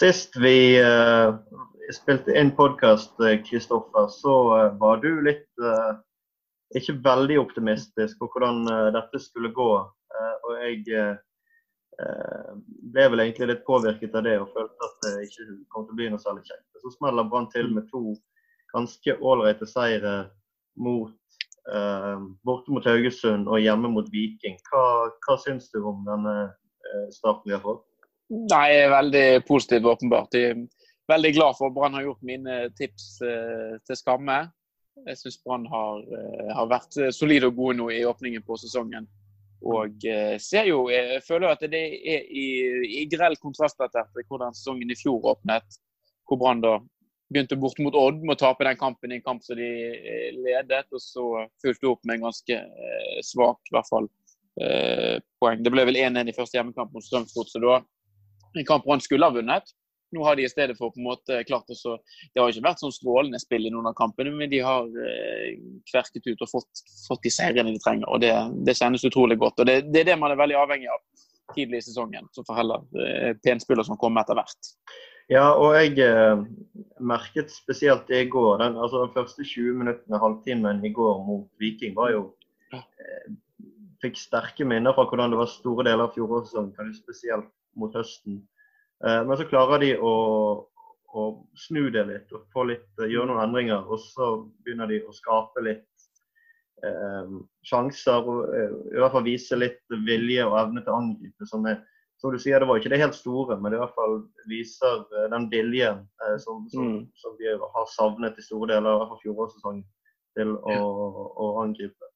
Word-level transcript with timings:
Sist 0.00 0.36
vi 0.36 0.80
uh, 0.82 1.34
spilte 1.92 2.32
inn 2.32 2.54
podkast, 2.56 3.18
Kristoffer, 3.44 4.06
så 4.08 4.36
uh, 4.48 4.78
var 4.80 5.02
du 5.02 5.10
litt 5.26 5.60
uh, 5.60 5.98
ikke 6.78 6.94
veldig 7.04 7.36
optimistisk 7.42 8.16
på 8.22 8.30
hvordan 8.32 8.62
dette 8.94 9.20
skulle 9.20 9.50
gå. 9.52 9.72
og 10.46 10.52
jeg 10.62 10.84
ble 12.94 13.06
vel 13.12 13.22
egentlig 13.24 13.48
litt 13.50 13.64
påvirket 13.66 14.14
av 14.16 14.24
det 14.24 14.36
og 14.40 14.52
følte 14.54 14.86
at 14.86 15.04
det 15.04 15.26
ikke 15.26 15.46
kom 15.74 15.84
til 15.84 15.96
å 15.96 15.98
bli 15.98 16.08
noe 16.14 16.22
særlig 16.22 16.46
kjekt. 16.46 16.78
Så 16.80 16.94
smeller 16.94 17.26
Brann 17.28 17.50
til 17.52 17.68
med 17.74 17.90
to 17.90 18.14
ganske 18.72 19.18
ålreite 19.18 19.68
seire 19.68 20.14
mot 20.78 21.42
borte 22.46 22.72
mot 22.72 22.86
Haugesund 22.88 23.50
og 23.50 23.60
hjemme 23.60 23.90
mot 23.92 24.08
Viking. 24.14 24.56
Hva, 24.70 25.10
hva 25.26 25.40
syns 25.42 25.68
du 25.74 25.82
om 25.82 26.06
denne 26.06 26.36
starten 27.18 27.50
vi 27.50 27.58
har 27.58 27.66
fått? 27.66 27.89
Nei, 28.30 28.66
jeg 28.70 28.84
er 28.86 28.92
veldig 28.92 29.26
positiv, 29.48 29.86
åpenbart. 29.90 30.36
Jeg 30.38 30.54
er 30.54 30.60
veldig 31.10 31.32
glad 31.34 31.56
for 31.58 31.66
at 31.66 31.74
Brann 31.74 31.96
har 31.98 32.04
gjort 32.06 32.26
mine 32.26 32.58
tips 32.78 33.06
eh, 33.26 33.72
til 33.86 33.98
skamme. 33.98 34.36
Jeg 35.08 35.18
syns 35.18 35.40
Brann 35.42 35.66
har, 35.70 36.04
eh, 36.14 36.52
har, 36.54 36.68
vært 36.70 36.98
solide 37.16 37.50
og 37.50 37.58
gode 37.58 37.80
nå 37.80 37.88
i 37.90 38.04
åpningen 38.06 38.44
på 38.46 38.58
sesongen. 38.62 39.08
Og 39.66 40.06
eh, 40.06 40.36
ser 40.38 40.70
jo, 40.70 40.84
jeg 40.92 41.20
føler 41.26 41.50
at 41.50 41.66
det 41.72 41.82
er 41.82 42.30
i, 42.30 42.46
i 43.02 43.04
grell 43.10 43.34
kontrast 43.42 43.82
til 43.82 44.24
hvordan 44.30 44.54
sesongen 44.54 44.94
i 44.94 44.98
fjor 45.02 45.32
åpnet. 45.34 45.80
Hvor 46.28 46.38
Brann 46.38 46.62
da 46.62 46.78
begynte 47.30 47.58
bort 47.58 47.78
mot 47.82 47.98
Odd 47.98 48.22
med 48.22 48.36
å 48.36 48.40
tape 48.40 48.66
den 48.66 48.78
kampen 48.78 49.12
i 49.12 49.18
en 49.18 49.26
kamp 49.26 49.42
som 49.42 49.58
de 49.58 49.70
eh, 49.98 50.30
ledet. 50.38 50.86
Og 50.94 51.02
så 51.02 51.26
fulgte 51.62 51.90
opp 51.90 52.06
med 52.06 52.20
en 52.20 52.28
ganske 52.30 52.62
eh, 52.62 53.22
svak, 53.26 53.58
i 53.66 53.74
hvert 53.74 53.90
fall, 53.90 54.10
eh, 54.62 55.16
poeng. 55.42 55.66
Det 55.66 55.74
ble 55.74 55.90
vel 55.90 55.98
1-1 55.98 56.30
i 56.30 56.36
første 56.36 56.60
hjemmekamp 56.60 56.94
mot 56.94 57.06
Strømsgodset 57.06 57.66
da 57.66 57.82
en 58.58 58.66
kamp 58.66 58.86
Brann 58.86 59.02
skulle 59.04 59.26
ha 59.28 59.34
vunnet. 59.34 59.74
Nå 60.10 60.24
har 60.26 60.36
de 60.36 60.44
i 60.44 60.50
stedet 60.50 60.74
for 60.78 60.90
på 60.90 60.98
en 60.98 61.06
måte 61.06 61.36
klart 61.46 61.70
å 61.70 61.96
Det 62.34 62.40
har 62.40 62.50
ikke 62.50 62.66
vært 62.66 62.82
sånn 62.82 62.94
strålende 62.94 63.38
spill 63.38 63.68
i 63.68 63.70
noen 63.70 63.90
av 63.92 63.94
kampene, 63.98 64.32
men 64.34 64.50
de 64.50 64.58
har 64.64 64.88
eh, 65.04 65.60
kverket 65.90 66.26
ut 66.26 66.42
og 66.42 66.50
fått, 66.50 66.82
fått 67.06 67.22
de 67.26 67.30
seirene 67.34 67.74
de 67.74 67.82
trenger. 67.82 68.08
og 68.10 68.22
Det, 68.24 68.32
det 68.66 68.78
kjennes 68.78 69.06
utrolig 69.06 69.38
godt. 69.38 69.62
og 69.62 69.70
det, 69.70 69.84
det, 69.92 70.02
er 70.02 70.12
det 70.12 70.18
man 70.18 70.34
er 70.34 70.40
veldig 70.40 70.58
avhengig 70.64 70.90
av 70.90 71.04
tidlig 71.54 71.82
i 71.82 71.86
sesongen. 71.86 72.26
Så 72.34 72.42
får 72.46 72.58
heller 72.58 73.04
eh, 73.04 73.36
penspillere 73.44 73.86
som 73.86 74.00
kommer 74.00 74.24
etter 74.24 74.38
hvert. 74.38 74.74
Ja, 75.30 75.52
og 75.54 75.76
jeg 75.78 75.94
eh, 76.02 76.42
merket 76.98 77.54
spesielt 77.54 78.10
i 78.10 78.24
går 78.26 78.58
den, 78.64 78.80
altså 78.82 79.04
den 79.04 79.14
første 79.14 79.46
20 79.46 79.78
minuttene, 79.84 80.18
halvtimen 80.18 80.82
i 80.82 80.90
går 80.94 81.22
mot 81.22 81.46
Viking, 81.62 81.94
var 81.98 82.10
jo 82.16 82.26
eh, 82.74 83.30
Fikk 84.00 84.16
sterke 84.16 84.64
minner 84.64 84.94
fra 84.96 85.04
hvordan 85.04 85.28
det 85.28 85.36
var 85.36 85.48
store 85.52 85.84
deler 85.84 86.06
av 86.06 86.14
fjorårssesongen, 86.14 86.72
kanskje 86.72 87.02
spesielt 87.02 87.50
mot 87.78 87.94
høsten. 87.94 88.40
Eh, 89.04 89.20
men 89.26 89.38
så 89.38 89.46
klarer 89.48 89.82
de 89.82 89.92
å, 89.96 90.14
å 91.14 91.26
snu 91.58 91.88
det 91.94 92.06
litt 92.08 92.34
og 92.36 92.48
få 92.54 92.66
litt, 92.70 92.90
eh, 93.00 93.10
gjøre 93.12 93.30
noen 93.30 93.44
endringer. 93.46 93.86
Og 93.86 94.02
så 94.02 94.32
begynner 94.64 94.90
de 94.90 95.02
å 95.06 95.14
skape 95.16 95.64
litt 95.66 95.86
eh, 96.86 97.38
sjanser 97.66 98.26
og 98.26 98.50
eh, 98.56 98.76
i 98.94 98.98
hvert 99.00 99.14
fall 99.14 99.26
vise 99.26 99.58
litt 99.58 99.80
vilje 100.08 100.46
og 100.48 100.58
evne 100.64 100.84
til 100.84 100.94
å 100.94 101.00
angripe. 101.04 101.48
Som, 101.48 101.66
er, 101.70 101.80
som 102.20 102.34
du 102.34 102.40
sier, 102.42 102.60
det 102.60 102.68
var 102.68 102.80
ikke 102.80 102.92
det 102.92 103.02
helt 103.02 103.18
store, 103.18 103.58
men 103.60 103.72
det 103.72 103.80
i 103.80 103.84
hvert 103.84 103.96
fall 103.96 104.20
viser 104.50 105.06
den 105.32 105.48
viljen 105.52 106.04
eh, 106.24 106.36
som, 106.42 106.66
som, 106.72 106.92
mm. 106.92 107.00
som, 107.22 107.38
vi 107.40 107.50
har 107.54 107.90
savnet 107.96 108.38
i 108.38 108.46
store 108.46 108.74
deler 108.74 109.06
av 109.06 109.16
fjorårssesongen 109.24 109.86
til 110.38 110.54
å, 110.54 110.78
å 111.42 111.52
angripe. 111.64 112.09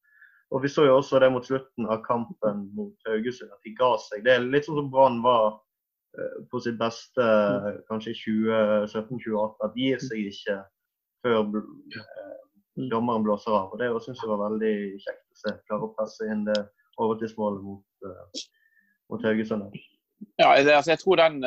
Og 0.54 0.62
Vi 0.62 0.70
så 0.70 0.84
jo 0.86 0.96
også 0.96 1.18
det 1.18 1.32
mot 1.34 1.46
slutten 1.46 1.88
av 1.90 2.02
kampen 2.06 2.68
mot 2.78 3.08
Haugesund, 3.08 3.50
at 3.50 3.66
de 3.66 3.74
ga 3.74 3.94
seg. 3.98 4.22
Det 4.22 4.36
er 4.36 4.44
litt 4.46 4.68
sånn 4.68 4.78
som 4.78 4.90
Brann 4.92 5.18
var 5.24 5.56
uh, 5.56 6.36
på 6.50 6.60
sitt 6.62 6.78
beste 6.78 7.24
uh, 7.24 7.72
kanskje 7.90 8.14
i 8.14 8.20
2017-2018. 8.20 9.56
At 9.66 9.74
de 9.74 9.88
gir 9.88 10.04
seg 10.04 10.28
ikke 10.30 10.58
før 11.24 11.42
dommeren 12.92 13.26
blåser 13.26 13.56
av. 13.56 13.74
Og 13.74 13.82
Det 13.82 13.90
syns 14.04 14.22
jeg 14.22 14.30
var 14.30 14.44
veldig 14.44 14.74
kjekt 15.02 15.24
å 15.24 15.40
se. 15.42 15.56
Klare 15.66 15.88
å 15.88 15.94
presse 15.98 16.30
inn 16.30 16.46
det 16.46 16.60
overtidsmålet 17.02 17.64
mot, 17.66 18.10
mot 19.10 19.26
Haugesund. 19.26 19.74
Ja, 20.38 20.52
altså, 20.54 20.92
jeg 20.94 21.02
tror 21.02 21.18
den 21.18 21.42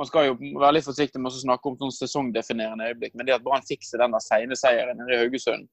man 0.00 0.08
skal 0.08 0.30
jo 0.30 0.36
være 0.56 0.78
litt 0.78 0.86
forsiktig 0.86 1.20
med 1.20 1.28
å 1.28 1.40
snakke 1.42 1.68
om 1.68 1.76
sånn 1.76 1.92
sesongdefinerende 1.92 2.86
øyeblikk, 2.88 3.12
men 3.18 3.28
det 3.28 3.34
at 3.36 3.44
Brann 3.44 3.66
fikk 3.68 3.82
seg 3.84 4.00
denne 4.00 4.16
sene 4.24 4.56
seieren 4.56 5.02
i 5.04 5.18
Haugesund, 5.20 5.66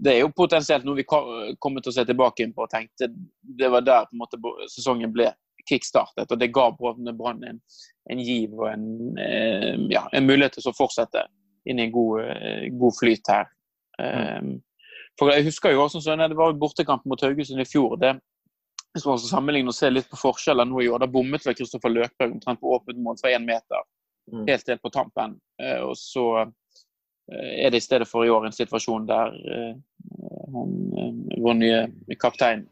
det 0.00 0.14
er 0.14 0.22
jo 0.22 0.32
potensielt 0.32 0.86
noe 0.86 0.96
vi 0.96 1.04
kommer 1.06 1.82
til 1.82 1.92
å 1.92 1.94
se 1.94 2.04
tilbake 2.08 2.44
inn 2.44 2.54
på 2.56 2.64
og 2.64 2.72
tenkte 2.72 3.10
det 3.40 3.68
var 3.72 3.84
der 3.84 4.06
på 4.08 4.16
en 4.16 4.22
måte 4.22 4.40
sesongen 4.72 5.12
ble 5.12 5.28
kickstartet. 5.68 6.30
Og 6.30 6.40
det 6.40 6.52
ga 6.54 6.70
Brann 6.72 7.44
en, 7.44 7.60
en, 8.08 8.22
giv 8.24 8.54
og 8.56 8.70
en, 8.70 8.86
eh, 9.20 9.76
ja, 9.92 10.06
en, 10.16 10.26
mulighet 10.26 10.56
til 10.56 10.70
å 10.70 10.76
fortsette 10.76 11.26
inn 11.68 11.82
i 11.82 11.84
en 11.84 11.92
god, 11.92 12.24
eh, 12.24 12.66
god 12.80 12.96
flyt 12.96 13.28
her. 13.28 13.52
Mm. 14.00 14.54
For 15.20 15.28
jeg 15.34 15.44
husker 15.50 15.74
jo 15.74 15.82
også 15.84 16.00
sånn, 16.00 16.22
Det 16.32 16.38
var 16.38 16.54
bortekamp 16.56 17.04
mot 17.04 17.20
Haugesund 17.20 17.60
i 17.60 17.68
fjor. 17.68 17.98
det 18.00 18.14
hvis 18.94 19.04
man 19.04 19.18
sammenligner 19.18 19.30
sammenligne 19.30 19.70
og 19.70 19.76
se 19.76 19.90
litt 19.90 20.08
på 20.10 20.18
forskjeller 20.18 20.66
nå 20.66 20.80
i 20.82 20.88
år, 20.88 20.98
da 20.98 21.06
bommet 21.06 21.44
vel 21.46 21.54
Kristoffer 21.54 21.92
Løkberg 21.92 22.32
omtrent 22.32 22.58
på 22.58 22.72
åpent 22.74 22.98
mål 22.98 23.20
fra 23.20 23.30
én 23.36 23.44
meter. 23.44 23.84
Mm. 24.32 24.48
Helt 24.48 24.66
helt 24.66 24.82
på 24.82 24.90
tampen. 24.90 25.36
Og 25.84 25.92
så 25.94 26.24
Eh, 27.32 27.66
er 27.66 27.70
det 27.70 27.76
i 27.76 27.84
stedet 27.84 28.08
for 28.08 28.24
i 28.24 28.30
år 28.30 28.46
en 28.46 28.54
situasjon 28.54 29.06
der 29.08 29.34
eh, 29.54 29.74
han, 30.54 30.74
eh, 30.98 31.40
vår 31.44 31.56
nye 31.58 32.18
kaptein 32.20 32.66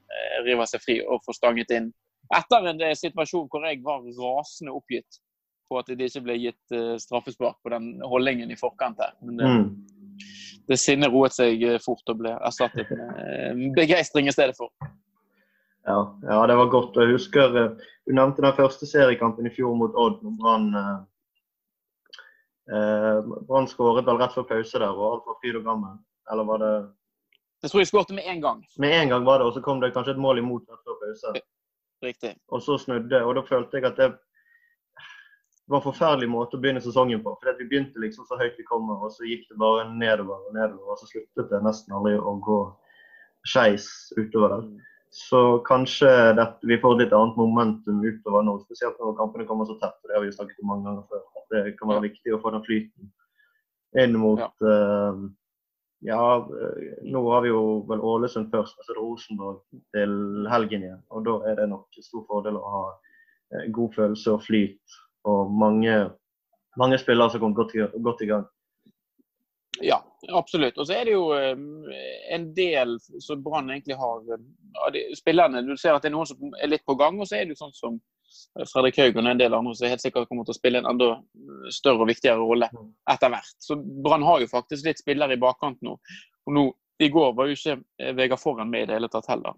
river 0.46 0.68
seg 0.70 0.82
fri 0.82 0.98
og 1.04 1.22
får 1.26 1.38
stanget 1.38 1.72
inn. 1.76 1.88
Etter 2.34 2.66
en 2.68 2.82
situasjon 2.96 3.48
hvor 3.48 3.64
jeg 3.64 3.80
var 3.84 4.04
rasende 4.18 4.74
oppgitt 4.76 5.20
på 5.68 5.78
at 5.80 5.88
det 5.88 6.08
ikke 6.08 6.24
ble 6.24 6.36
gitt 6.40 6.74
straffespark 7.00 7.58
på 7.64 7.72
den 7.72 8.00
holdningen 8.04 8.50
i 8.52 8.56
forkant 8.56 9.00
her. 9.00 9.14
Men 9.24 9.40
det, 9.40 9.48
mm. 9.48 10.62
det 10.68 10.78
sinnet 10.80 11.12
roet 11.12 11.36
seg 11.36 11.60
fort 11.84 12.12
og 12.12 12.20
ble 12.22 12.32
erstattet 12.36 12.88
med 12.92 13.76
begeistring 13.76 14.28
i 14.28 14.34
stedet 14.34 14.56
for. 14.56 14.72
Ja, 15.88 16.00
ja, 16.24 16.40
det 16.48 16.56
var 16.60 16.72
godt. 16.72 16.96
Jeg 17.00 17.16
husker 17.16 17.54
Du 17.78 18.12
nevnte 18.16 18.44
den 18.44 18.56
første 18.56 18.88
seriekampen 18.88 19.48
i 19.48 19.52
fjor 19.54 19.76
mot 19.76 19.96
Odd. 19.96 20.20
når 20.24 20.36
Brann 20.40 20.68
Eh, 22.72 23.22
Brann 23.48 23.68
skåret 23.68 24.06
vel 24.06 24.18
rett 24.20 24.34
før 24.36 24.44
pause 24.48 24.80
der, 24.80 24.92
og 24.92 25.04
alt 25.08 25.28
var 25.28 25.38
fryd 25.40 25.58
og 25.60 25.64
gammen. 25.64 26.00
Eller 26.30 26.48
var 26.48 26.62
det 26.62 26.72
Jeg 27.62 27.70
tror 27.70 27.82
jeg 27.82 27.90
skåret 27.90 28.14
med 28.14 28.26
én 28.30 28.40
gang. 28.42 28.62
Med 28.78 28.94
en 28.94 29.12
gang 29.12 29.24
var 29.26 29.40
det, 29.40 29.48
og 29.48 29.54
så 29.56 29.62
kom 29.64 29.80
det 29.82 29.90
kanskje 29.94 30.14
et 30.14 30.22
mål 30.22 30.38
imot 30.38 30.68
rett 30.70 30.82
før 30.86 30.98
pause. 31.02 31.32
Riktig. 32.04 32.36
Og 32.54 32.62
så 32.62 32.78
snudde, 32.78 33.22
og 33.24 33.34
da 33.34 33.42
følte 33.42 33.80
jeg 33.80 33.88
at 33.88 33.96
det 33.98 34.12
var 35.68 35.80
en 35.80 35.84
forferdelig 35.84 36.28
måte 36.30 36.56
å 36.56 36.62
begynne 36.62 36.82
sesongen 36.84 37.22
på. 37.24 37.34
For 37.40 37.58
Vi 37.58 37.66
begynte 37.68 38.00
liksom 38.00 38.28
så 38.28 38.38
høyt 38.38 38.58
vi 38.58 38.66
kommer, 38.68 39.00
og 39.02 39.10
så 39.12 39.26
gikk 39.26 39.48
det 39.50 39.58
bare 39.58 39.88
nedover 39.90 40.38
og 40.38 40.54
nedover. 40.54 40.92
Og 40.94 41.00
så 41.00 41.10
sluttet 41.10 41.50
det 41.50 41.64
nesten 41.66 41.96
aldri 41.98 42.14
å 42.16 42.36
gå 42.44 42.60
skeis 43.48 43.88
utover 44.16 44.54
der. 44.54 44.70
Så 45.10 45.58
kanskje 45.66 46.08
dette, 46.36 46.68
vi 46.68 46.78
får 46.78 46.94
et 46.94 47.02
litt 47.02 47.16
annet 47.16 47.36
momentum 47.40 48.00
utover 48.04 48.44
nå, 48.44 48.58
spesielt 48.68 48.98
når 49.00 49.16
kampene 49.18 49.48
kommer 49.48 49.66
så 49.66 49.78
tett. 49.80 49.96
og 49.98 50.08
Det 50.08 50.16
har 50.16 50.24
vi 50.24 50.30
jo 50.30 50.38
snakket 50.38 50.62
om 50.62 50.70
mange 50.72 50.88
ganger 50.88 51.04
før. 51.10 51.26
Det 51.52 51.62
kan 51.78 51.90
være 51.90 52.06
viktig 52.06 52.34
å 52.36 52.40
få 52.42 52.52
den 52.54 52.64
flyten 52.66 53.12
inn 53.98 54.18
mot 54.20 54.42
ja. 54.42 54.50
Uh, 54.60 55.22
ja, 56.06 56.48
nå 57.02 57.22
har 57.30 57.42
vi 57.42 57.50
jo 57.50 57.62
vel 57.88 58.00
Ålesund 58.00 58.50
først, 58.52 58.78
og 58.78 58.84
så 58.84 58.92
er 58.92 58.98
det 58.98 59.02
Rosenborg 59.02 59.80
til 59.96 60.12
helgen 60.52 60.84
igjen. 60.86 61.00
og 61.10 61.24
Da 61.26 61.38
er 61.50 61.58
det 61.58 61.68
nok 61.72 61.98
stor 62.02 62.24
fordel 62.28 62.58
å 62.58 62.74
ha 62.74 62.84
uh, 62.92 63.64
god 63.74 63.96
følelse 63.96 64.36
og 64.36 64.44
flyt. 64.46 64.98
Og 65.28 65.50
mange, 65.50 65.96
mange 66.78 67.00
spillere 67.02 67.34
som 67.34 67.42
kommer 67.42 67.64
godt, 67.64 67.74
godt 68.04 68.22
i 68.22 68.30
gang. 68.30 68.46
Ja, 69.82 69.98
absolutt. 70.34 70.78
Og 70.78 70.86
så 70.86 70.94
er 70.98 71.08
det 71.08 71.16
jo 71.16 71.26
um, 71.34 71.88
en 72.30 72.46
del 72.54 72.96
som 73.22 73.42
Brann 73.42 73.70
egentlig 73.70 73.98
har 73.98 74.22
av 74.86 74.94
de 74.94 75.04
spillerne. 75.18 75.64
Du 75.66 75.76
ser 75.76 75.94
at 75.94 76.06
det 76.06 76.12
er 76.12 76.16
noen 76.16 76.30
som 76.30 76.54
er 76.62 76.70
litt 76.70 76.86
på 76.86 76.96
gang, 76.98 77.18
og 77.18 77.26
så 77.26 77.38
er 77.38 77.46
det 77.46 77.56
jo 77.56 77.64
sånn 77.64 77.74
som 77.74 77.98
Fredrik 78.68 78.98
Haugen 79.00 79.26
og 79.26 79.32
en 79.32 79.40
del 79.40 79.54
andre 79.56 79.74
som 79.76 79.90
helt 79.90 80.02
sikkert 80.02 80.28
kommer 80.30 80.46
til 80.46 80.54
å 80.54 80.58
spille 80.58 80.82
en 80.82 80.88
enda 80.90 81.10
større 81.74 82.04
og 82.04 82.10
viktigere 82.10 82.42
rolle 82.42 82.68
etter 83.10 83.32
hvert. 83.32 83.54
Så 83.62 83.78
Brann 83.78 84.26
har 84.26 84.42
jo 84.42 84.50
faktisk 84.50 84.88
litt 84.88 85.00
spillere 85.00 85.36
i 85.36 85.40
bakkant 85.40 85.80
nå. 85.86 85.96
Og 86.48 86.56
nå, 86.56 86.66
I 86.98 87.10
går 87.14 87.34
var 87.38 87.48
jo 87.48 87.56
ikke 87.56 88.14
Vegard 88.18 88.42
Forhen 88.42 88.70
med 88.70 88.86
i 88.86 88.90
det 88.90 88.98
hele 88.98 89.10
tatt 89.12 89.28
heller. 89.30 89.56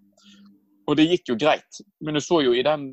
Og 0.91 0.99
det 0.99 1.07
gikk 1.07 1.33
jo 1.33 1.39
greit. 1.39 1.81
Men 2.03 2.19
du 2.19 2.23
så 2.25 2.41
jo 2.43 2.53
i 2.57 2.65
den, 2.67 2.91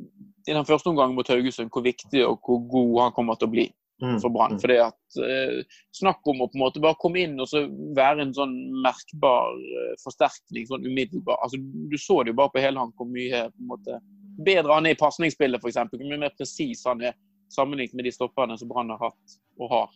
i 0.48 0.54
den 0.54 0.68
første 0.68 0.92
omgangen 0.92 1.18
mot 1.18 1.30
Haugesund 1.32 1.74
hvor 1.74 1.86
viktig 1.86 2.24
og 2.28 2.40
hvor 2.46 2.64
god 2.72 3.04
han 3.08 3.16
kommer 3.18 3.40
til 3.40 3.50
å 3.50 3.56
bli. 3.56 3.68
Mm, 4.02 4.20
for 4.22 4.30
Brann. 4.30 4.52
Mm. 4.52 4.60
Fordi 4.62 4.76
at 4.78 5.18
eh, 5.26 5.78
Snakk 5.98 6.28
om 6.30 6.44
å 6.44 6.48
på 6.52 6.60
en 6.60 6.62
måte 6.62 6.82
bare 6.84 7.00
komme 7.02 7.24
inn 7.24 7.40
og 7.42 7.48
så 7.50 7.64
være 7.98 8.28
en 8.28 8.34
sånn 8.36 8.54
merkbar 8.84 9.58
eh, 9.58 9.96
forsterkning 10.04 10.68
sånn 10.70 10.86
umiddelbar. 10.86 11.40
Altså, 11.42 11.58
du 11.58 11.98
så 11.98 12.22
det 12.22 12.36
jo 12.36 12.38
bare 12.38 12.54
på 12.54 12.62
hele 12.62 12.84
han 12.84 12.94
hvor 12.94 13.10
mye 13.10 13.48
på 13.50 13.64
en 13.64 13.72
måte, 13.72 13.98
bedre 14.46 14.74
han 14.74 14.86
er 14.86 14.96
i 14.96 15.00
pasningsspillet, 15.00 15.64
f.eks. 15.64 15.80
Hvor 15.92 16.04
mye 16.04 16.22
mer 16.22 16.34
presis 16.38 16.84
han 16.86 17.02
er 17.02 17.16
sammenlignet 17.54 17.96
med 17.96 18.06
de 18.06 18.12
stopperne 18.12 18.58
som 18.58 18.70
Brann 18.70 18.92
har 18.94 19.10
hatt 19.10 19.40
og 19.60 19.72
har. 19.72 19.90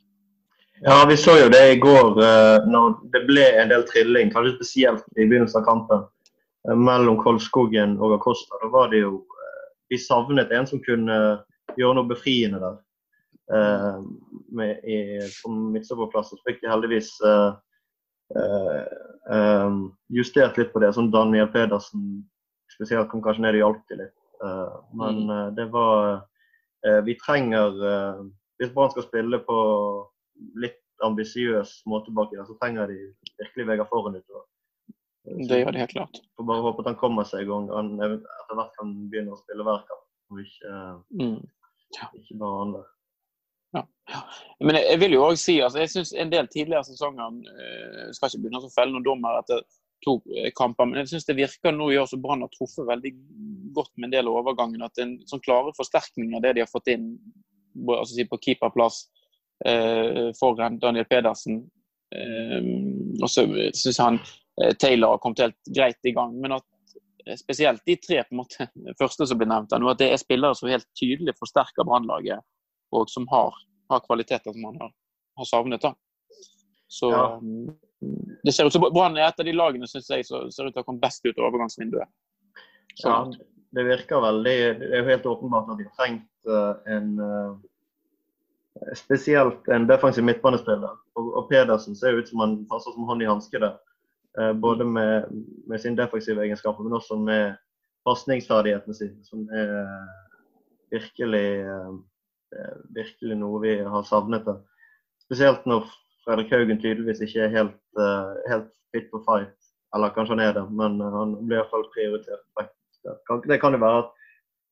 Ja, 0.83 1.05
vi 1.09 1.17
så 1.17 1.35
jo 1.37 1.49
det 1.49 1.61
i 1.71 1.79
går 1.79 2.23
eh, 2.25 2.63
når 2.65 2.95
det 3.13 3.19
ble 3.27 3.43
en 3.61 3.69
del 3.69 3.83
trilling, 3.85 4.31
kanskje 4.33 4.55
spesielt 4.55 5.03
i 5.13 5.27
begynnelsen 5.27 5.61
av 5.61 5.67
kampen, 5.67 6.05
eh, 6.65 6.77
mellom 6.77 7.19
Kolskogen 7.21 7.99
og 8.01 8.15
Acosta. 8.15 8.57
Da 8.63 8.69
var 8.73 8.89
det 8.89 9.03
jo 9.03 9.19
eh, 9.19 9.59
Vi 9.93 9.99
savnet 10.01 10.53
en 10.55 10.65
som 10.65 10.81
kunne 10.81 11.17
gjøre 11.77 11.97
noe 11.97 12.09
befriende 12.09 12.63
der. 12.63 12.79
Som 13.51 14.05
med, 14.55 14.77
i, 14.87 15.19
på 15.43 15.49
midtstopperplass, 15.51 16.29
fikk 16.45 16.61
de 16.61 16.69
heldigvis 16.71 17.09
justert 20.15 20.55
litt 20.55 20.71
på 20.71 20.79
det. 20.79 20.93
som 20.95 21.09
Daniel 21.11 21.49
Pedersen 21.51 22.21
spesielt 22.71 23.09
kom 23.11 23.19
kanskje 23.25 23.43
ned 23.43 23.57
og 23.59 23.63
hjalp 23.65 23.81
til 23.89 23.99
litt. 24.05 24.20
Men 24.97 25.23
mm. 25.27 25.55
det 25.55 25.67
var 25.73 26.21
Vi 27.05 27.13
trenger 27.21 27.75
Hvis 28.57 28.71
Brann 28.73 28.89
skal 28.89 29.05
spille 29.05 29.37
på 29.45 29.57
litt 30.57 30.79
ambisiøs 31.05 31.81
måte 31.89 32.13
baki 32.15 32.37
der, 32.39 32.47
så 32.49 32.55
trenger 32.61 32.89
de 32.89 32.97
virkelig 33.41 33.67
Vegard 33.67 33.89
Forhen 33.91 34.17
utover. 34.17 34.47
Det 35.23 35.59
gjør 35.59 35.75
de 35.75 35.81
helt 35.83 35.93
klart. 35.93 36.21
Får 36.37 36.47
bare 36.49 36.65
håpe 36.65 36.81
at 36.81 36.89
han 36.91 36.97
kommer 37.01 37.27
seg 37.29 37.43
i 37.45 37.49
gang. 37.49 37.67
Han 37.73 37.93
etter 38.01 38.57
hvert 38.57 38.73
kan 38.79 38.95
begynne 39.11 39.35
å 39.35 39.41
spille 39.41 39.65
hver 39.67 39.83
kamp, 39.89 40.07
og 40.31 40.41
ikke, 40.41 40.79
mm. 41.21 41.37
ja. 41.99 42.09
ikke 42.17 42.37
bare 42.41 42.63
andre. 42.65 42.83
Ja. 43.77 43.83
Men 44.59 44.79
jeg, 44.81 44.97
vil 44.99 45.15
jo 45.15 45.21
også 45.29 45.43
si 45.45 45.59
altså, 45.63 45.79
jeg 45.79 45.91
synes 45.93 46.13
en 46.17 46.31
del 46.33 46.49
tidligere 46.51 46.83
sesonger 46.83 47.37
uh, 47.37 48.09
skal 48.15 48.31
ikke 48.31 48.41
begynne 48.43 48.63
å 48.65 48.73
felle 48.73 48.95
noen 48.95 49.05
dommer 49.05 49.37
etter 49.39 49.61
to 50.05 50.17
eh, 50.35 50.49
kamper, 50.57 50.89
men 50.89 51.01
jeg 51.01 51.13
syns 51.13 51.27
det 51.29 51.37
virker 51.39 51.75
nå 51.75 51.91
i 51.91 51.99
år 52.01 52.09
som 52.09 52.21
Brann 52.23 52.43
har 52.45 52.51
truffet 52.53 52.87
veldig 52.87 53.13
godt 53.75 53.93
med 53.97 54.09
en 54.09 54.15
del 54.17 54.29
av 54.29 54.41
overgangen. 54.41 54.83
At 54.85 55.01
en 55.01 55.17
sånn 55.29 55.43
klare 55.45 55.73
forsterkning 55.77 56.35
av 56.37 56.45
det 56.45 56.55
de 56.57 56.65
har 56.65 56.71
fått 56.71 56.91
inn 56.93 57.13
altså 57.87 58.17
si 58.17 58.25
på 58.27 58.39
keeperplass 58.43 59.05
eh, 59.65 60.31
foran 60.39 60.81
Daniel 60.81 61.07
Pedersen. 61.07 61.61
Eh, 62.11 62.71
og 63.21 63.29
så 63.31 63.45
syns 63.77 64.01
han 64.01 64.19
Eh, 64.63 64.73
Taylor 64.73 65.07
har 65.07 65.17
kommet 65.17 65.39
helt 65.39 65.63
greit 65.75 65.99
i 66.03 66.11
gang. 66.11 66.41
Men 66.41 66.51
at 66.51 66.65
eh, 67.27 67.35
spesielt 67.35 67.81
de 67.85 67.95
tre 67.95 68.23
på 68.23 68.35
en 68.35 68.41
måte, 68.41 68.67
første 69.01 69.27
som 69.27 69.39
blir 69.39 69.49
nevnt, 69.51 69.73
at 69.73 70.01
det 70.01 70.11
er 70.11 70.21
spillere 70.21 70.57
som 70.57 70.71
helt 70.71 70.87
tydelig 70.99 71.35
forsterker 71.39 71.87
Brannlaget, 71.87 72.43
og 72.91 73.09
som 73.09 73.27
har, 73.31 73.55
har, 73.91 74.03
kvaliteter 74.07 74.51
som 74.51 74.65
man 74.65 74.81
har, 74.81 74.91
har 75.39 75.49
savnet. 75.49 75.85
da. 75.85 75.95
Så 76.91 77.11
ja. 77.13 77.25
Det 78.41 78.53
ser 78.55 78.65
ut 78.65 78.73
som 78.73 78.83
Brann 78.89 79.17
er 79.17 79.27
et 79.27 79.41
av 79.41 79.45
de 79.45 79.53
lagene 79.53 79.87
synes 79.89 80.09
jeg, 80.09 80.25
som 80.25 80.49
ser 80.49 80.67
ut 80.67 80.73
til 80.73 80.81
å 80.81 80.83
ha 80.83 80.87
kommet 80.87 81.03
best 81.03 81.25
ut 81.25 81.37
av 81.37 81.49
overgangsvinduet. 81.51 82.09
Så, 82.95 83.07
ja, 83.07 83.19
det 83.71 83.83
virker 83.87 84.19
veldig 84.19 84.55
Det 84.81 84.87
er 84.89 84.99
jo 84.99 85.07
helt 85.07 85.27
åpenbart 85.31 85.69
at 85.71 85.79
de 85.79 85.85
har 85.87 85.93
trengt 85.99 86.49
uh, 86.49 86.73
en 86.91 87.13
uh, 87.21 87.59
Spesielt 88.97 89.67
en 89.69 89.85
defensiv 89.85 90.25
midtbanespiller. 90.25 90.95
Og, 91.19 91.25
og 91.37 91.47
Pedersen 91.51 91.95
ser 91.95 92.17
ut 92.17 92.29
som 92.29 92.41
han 92.41 92.53
passer 92.71 92.95
som 92.95 93.05
hånd 93.05 93.21
i 93.21 93.27
hanske 93.29 93.59
der. 93.61 93.75
Eh, 94.39 94.53
både 94.53 94.85
med, 94.87 95.27
med 95.67 95.81
sin 95.81 95.97
defensive 95.99 96.43
egenskaper, 96.45 96.83
men 96.83 96.95
også 96.95 97.17
med 97.19 97.57
pasningsferdighetene 98.07 98.95
sine, 98.95 99.25
som 99.27 99.43
er 99.51 99.73
virkelig, 100.91 101.47
eh, 102.55 102.77
virkelig 102.95 103.37
noe 103.41 103.59
vi 103.63 103.75
har 103.83 104.07
savnet. 104.07 104.47
Spesielt 105.25 105.67
når 105.69 105.91
Fredrik 106.25 106.53
Haugen 106.53 106.79
tydeligvis 106.81 107.23
ikke 107.25 107.47
er 107.47 107.55
helt, 107.55 107.77
uh, 107.97 108.37
helt 108.51 108.69
fit 108.93 109.07
for 109.13 109.23
fight. 109.27 109.55
Eller 109.95 110.13
kanskje 110.15 110.37
han 110.37 110.43
er 110.45 110.53
det, 110.55 110.65
men 110.71 111.01
han 111.01 111.35
blir 111.43 111.59
iallfall 111.59 111.87
prioritert. 111.91 112.43
Det 113.49 113.57
kan 113.59 113.75
jo 113.75 113.81
være 113.81 114.03
at 114.05 114.11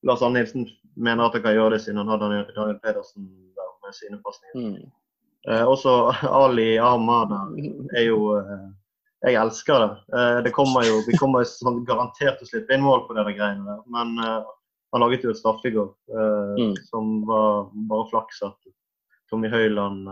Lars 0.08 0.22
Arne 0.24 0.40
Nilsen 0.40 0.68
mener 0.96 1.26
at 1.26 1.36
han 1.36 1.44
kan 1.44 1.58
gjøre 1.58 1.76
det 1.76 1.82
siden 1.84 2.00
han 2.00 2.12
hadde 2.14 2.30
Daniel 2.56 2.80
Pedersen 2.84 3.28
der 3.58 3.72
med 3.84 3.96
sine 3.98 4.20
pasninger. 4.24 4.56
Mm. 4.56 4.92
Eh, 5.48 5.66
også 5.68 6.14
Ali 6.44 6.78
Ahmad 6.78 7.34
er 7.98 8.06
jo 8.08 8.36
eh, 8.38 8.68
jeg 9.28 9.36
elsker 9.36 9.84
det. 9.84 9.92
Eh, 10.16 10.38
det 10.46 10.54
kommer 10.56 10.86
jo, 10.88 11.02
vi 11.08 11.18
kommer 11.20 11.48
sånn 11.48 11.84
garantert 11.88 12.40
til 12.40 12.48
å 12.48 12.52
slippe 12.54 12.76
inn 12.76 12.86
mål 12.86 13.06
på 13.08 13.16
de 13.18 13.26
greiene 13.34 13.66
der. 13.68 13.82
Men 13.92 14.16
uh, 14.24 14.48
han 14.94 15.04
laget 15.04 15.26
jo 15.28 15.34
et 15.34 15.40
straffe 15.40 15.68
i 15.68 15.76
går 15.76 15.90
uh, 16.16 16.56
mm. 16.56 16.76
som 16.88 17.20
var 17.28 17.68
bare 17.92 18.08
flaks 18.12 18.40
at 18.48 18.72
Tommy 19.30 19.52
Høiland 19.52 20.08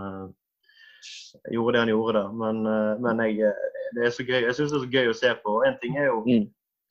gjorde 1.54 1.76
det 1.76 1.82
han 1.84 1.92
gjorde 1.92 2.20
der. 2.20 2.32
Men, 2.42 2.62
men 3.04 3.24
jeg, 3.26 3.52
det 3.96 4.06
er 4.06 4.14
så 4.16 4.26
gøy. 4.26 4.40
Jeg 4.46 4.56
syns 4.56 4.72
det 4.74 4.80
er 4.80 4.86
så 4.86 4.94
gøy 4.96 5.12
å 5.12 5.18
se 5.18 5.34
på. 5.44 5.58
En 5.68 5.78
ting 5.82 5.98
er 6.00 6.10
jo 6.10 6.24
mm. 6.28 6.48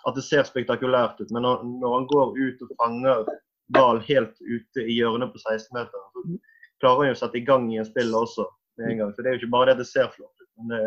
at 0.08 0.18
det 0.18 0.24
ser 0.26 0.48
spektakulært 0.48 1.20
ut, 1.20 1.32
men 1.34 1.46
når, 1.46 1.64
når, 1.82 1.96
han 1.98 2.08
går 2.12 2.36
ut 2.40 2.64
og 2.66 2.76
fanger 2.82 3.24
ball 3.74 4.00
helt 4.06 4.36
ute 4.40 4.84
i 4.84 5.00
hjørnet 5.00 5.32
på 5.34 5.42
16-meteren, 5.42 6.12
så 6.12 6.80
klarer 6.82 7.02
han 7.02 7.10
jo 7.10 7.16
å 7.16 7.20
sette 7.24 7.40
i 7.40 7.46
gang 7.46 7.66
i 7.72 7.80
en 7.80 7.88
spill 7.88 8.14
også 8.14 8.46
med 8.78 8.92
en 8.92 9.02
gang. 9.02 9.14
Så 9.14 9.22
det 9.22 9.30
er 9.30 9.36
jo 9.36 9.42
ikke 9.42 9.54
bare 9.56 9.70
det 9.70 9.76
at 9.76 9.82
det 9.82 9.90
ser 9.90 10.12
flott 10.14 10.44
ut, 10.44 10.50
men 10.60 10.72
det 10.72 10.82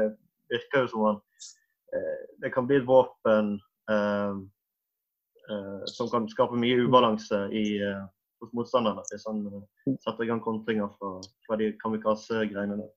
virker 0.54 0.86
jo 0.86 0.94
som 0.94 1.08
han 1.08 1.20
eh, 1.96 2.22
Det 2.42 2.54
kan 2.54 2.70
bli 2.70 2.80
et 2.80 2.88
våpen 2.88 3.58
eh, 3.92 4.38
eh, 5.52 5.82
som 5.92 6.10
kan 6.12 6.30
skape 6.32 6.58
mye 6.60 6.80
ubalanse 6.86 7.48
i, 7.52 7.66
hos 8.44 8.54
motstanderne 8.58 9.04
hvis 9.10 9.26
han 9.30 9.42
setter 10.04 10.26
i 10.26 10.30
gang 10.30 10.44
kontringer 10.44 10.92
fra, 10.98 11.16
fra 11.48 11.58
de 11.60 11.72
kamikaze-greiene 11.82 12.80
der. 12.80 12.94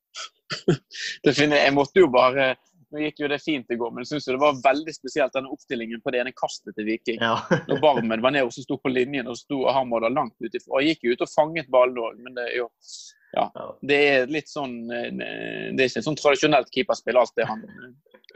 jeg 1.64 1.74
måtte 1.74 2.04
jo 2.04 2.10
bare 2.12 2.52
nå 2.92 3.00
gikk 3.00 3.22
jo 3.22 3.28
det 3.32 3.38
fint 3.40 3.70
i 3.72 3.76
går, 3.80 3.90
men 3.92 4.04
jeg 4.04 4.10
synes 4.10 4.26
det 4.28 4.40
var 4.42 4.58
veldig 4.60 4.92
spesielt 4.92 5.32
denne 5.32 5.48
oppstillingen 5.54 6.02
på 6.04 6.12
det 6.12 6.20
ene 6.20 6.34
kastet 6.36 6.76
til 6.76 6.84
Viking. 6.90 7.22
Ja. 7.24 7.38
Når 7.70 7.80
Barmen 7.80 8.24
var 8.24 8.34
nede 8.34 8.50
og 8.50 8.52
sto 8.52 8.76
på 8.76 8.92
linjen 8.92 9.30
og 9.32 9.38
sto 9.40 9.62
og 9.62 9.72
Hamada 9.72 10.10
langt 10.12 10.36
ute. 10.44 10.60
Jeg 10.60 10.92
gikk 10.92 11.06
jo 11.06 11.16
ut 11.16 11.24
og 11.24 11.32
fanget 11.32 11.70
ballen 11.72 12.02
òg, 12.04 12.20
men 12.20 12.36
det 12.36 12.50
er 12.50 12.58
jo 12.60 12.68
ja, 13.32 13.46
det 13.80 13.98
er 14.10 14.26
litt 14.28 14.50
sånn 14.52 14.74
eh, 14.92 15.08
Det 15.72 15.80
er 15.80 15.86
ikke 15.88 16.02
sånn 16.04 16.18
tradisjonelt 16.20 16.68
keeperspill, 16.74 17.16
alt 17.16 17.32
det 17.38 17.46
han 17.48 17.62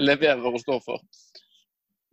leverer 0.01 0.49
og 0.49 0.57
står 0.63 0.81
for. 0.87 1.03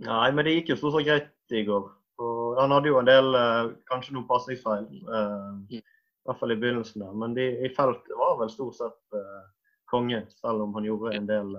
Nei, 0.04 0.28
men 0.36 0.44
det 0.44 0.58
gikk 0.58 0.74
jo 0.74 0.80
stort 0.82 0.98
sett 0.98 1.08
greit 1.08 1.56
i 1.56 1.64
går. 1.70 1.86
Og 2.22 2.60
han 2.62 2.74
hadde 2.76 2.92
jo 2.92 3.00
en 3.00 3.10
del 3.10 3.38
eh, 3.38 3.72
kanskje 3.90 4.14
noen 4.14 4.28
pasningsfeil, 4.30 4.86
uh, 5.10 5.56
mm. 5.58 5.80
i 5.80 6.28
hvert 6.28 6.40
fall 6.40 6.54
i 6.54 6.60
begynnelsen. 6.62 7.02
der, 7.02 7.16
Men 7.18 7.34
de, 7.38 7.48
i 7.66 7.72
felt 7.74 8.12
var 8.20 8.38
vel 8.42 8.52
stort 8.54 8.78
sett 8.78 9.18
uh, 9.18 9.42
konge, 9.90 10.22
selv 10.38 10.68
om 10.68 10.76
han 10.78 10.86
gjorde 10.88 11.16
en 11.18 11.30
del 11.30 11.56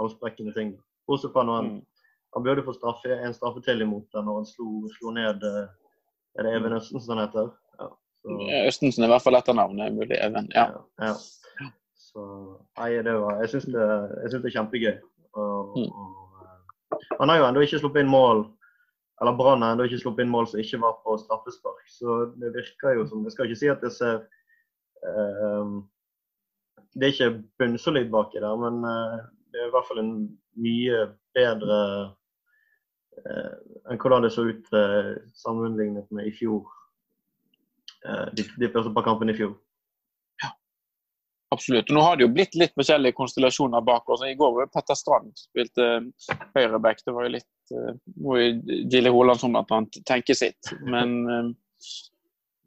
halsbrekkende 0.00 0.52
ting. 0.56 0.74
Bortsett 1.08 1.32
fra 1.32 1.46
når 1.48 1.60
han, 1.60 1.70
mm. 1.72 2.04
han 2.36 2.46
burde 2.46 2.66
få 2.66 2.76
straffe, 2.76 3.16
en 3.16 3.36
straffe 3.36 3.64
til 3.64 3.84
imot 3.84 4.08
det 4.12 4.24
når 4.26 4.42
han 4.42 4.48
slo, 4.48 4.68
slo 4.98 5.14
ned 5.16 5.42
Er 5.42 6.46
det 6.46 6.54
Even 6.56 6.72
Østensen 6.72 7.04
som 7.04 7.18
han 7.18 7.26
heter? 7.26 7.50
Østensen 8.68 9.02
er 9.02 9.10
i 9.10 9.12
hvert 9.12 9.24
fall 9.24 9.36
etternavnet. 9.36 9.94
Mulig 9.94 10.16
Even. 10.16 10.48
Ja. 10.54 10.68
ja, 11.00 11.08
ja. 11.60 11.68
Så, 12.12 12.22
nei, 12.78 12.90
det 13.02 13.14
var, 13.16 13.38
jeg 13.40 13.50
syns 13.54 13.68
det, 13.72 13.86
det, 14.32 14.40
er 14.44 14.54
kjempegøy. 14.56 14.96
Og, 15.40 15.78
mm. 15.78 15.86
og, 15.88 16.42
eh, 16.44 17.06
han 17.20 17.32
har 17.32 17.40
jo 17.40 17.46
ennå 17.48 17.64
ikke 17.64 17.80
sluppet 17.80 18.04
inn 18.04 18.12
mål 18.12 18.44
eller 19.22 19.36
Brann 19.38 19.62
har 19.62 19.74
ennå 19.74 19.86
ikke 19.86 20.00
sluppet 20.02 20.24
inn 20.24 20.32
mål 20.32 20.48
som 20.50 20.60
ikke 20.60 20.80
var 20.82 20.98
på 21.04 21.14
straffespark. 21.22 21.84
Så 21.88 22.18
det 22.42 22.52
virker 22.56 22.96
jo 22.98 23.06
som 23.06 23.22
Jeg 23.24 23.36
skal 23.36 23.48
ikke 23.48 23.60
si 23.60 23.70
at 23.70 23.84
det 23.84 23.92
ser 23.94 24.24
uh, 25.06 25.78
Det 26.92 27.06
er 27.06 27.14
ikke 27.14 27.42
bunnsolid 27.62 28.10
baki 28.12 28.42
der, 28.42 28.58
men 28.58 28.82
uh, 28.82 29.22
det 29.52 29.62
er 29.62 29.70
i 29.70 29.74
hvert 29.76 29.88
fall 29.88 30.02
en 30.02 30.14
mye 30.58 31.06
bedre 31.36 31.78
uh, 33.22 33.54
enn 33.88 34.00
hvordan 34.00 34.26
det 34.26 34.32
så 34.34 34.48
ut 34.48 34.68
sammenlignet 35.36 36.10
med 36.10 36.28
i 36.28 36.34
fjor. 36.34 36.66
Eh, 38.08 38.28
de, 38.32 38.46
de 38.58 38.70
første 38.72 38.90
par 38.94 39.06
kampene 39.06 39.34
i 39.34 39.38
fjor. 39.38 39.54
Absolutt. 41.52 41.90
Og 41.90 41.98
nå 41.98 42.02
har 42.02 42.16
det 42.16 42.24
jo 42.24 42.32
blitt 42.32 42.56
litt 42.56 42.72
forskjellige 42.78 43.14
konstellasjoner 43.18 43.84
bak 43.84 44.08
oss. 44.10 44.22
I 44.24 44.38
går 44.38 44.54
var 44.56 44.70
Petter 44.72 44.96
Strand 44.96 45.34
spilte 45.36 45.88
uh, 46.00 46.38
høyreback. 46.56 47.02
Det 47.04 47.12
var 47.12 47.28
jo 47.28 47.34
litt 47.34 47.61
Må 48.22 48.38
jo 48.38 48.76
Gilly 48.90 49.10
Haaland 49.10 49.44
blant 49.44 49.74
annet 49.76 50.00
tenke 50.08 50.36
sitt. 50.38 50.72
Men 50.84 51.14
uh, 51.28 51.50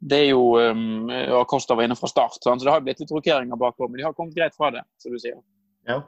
det 0.06 0.18
er 0.26 0.28
jo 0.30 0.42
um, 0.60 1.08
Acosta 1.40 1.74
var 1.74 1.88
inne 1.88 1.96
fra 1.98 2.10
start, 2.10 2.36
så 2.40 2.54
det 2.60 2.70
har 2.70 2.84
blitt 2.84 3.00
litt 3.00 3.14
rokeringer 3.14 3.58
bakover. 3.60 3.90
Men 3.90 4.02
de 4.02 4.06
har 4.08 4.16
kommet 4.16 4.36
greit 4.36 4.56
fra 4.56 4.70
det, 4.74 4.84
som 5.02 5.14
du 5.14 5.18
sier. 5.22 5.38
Ja, 5.88 6.02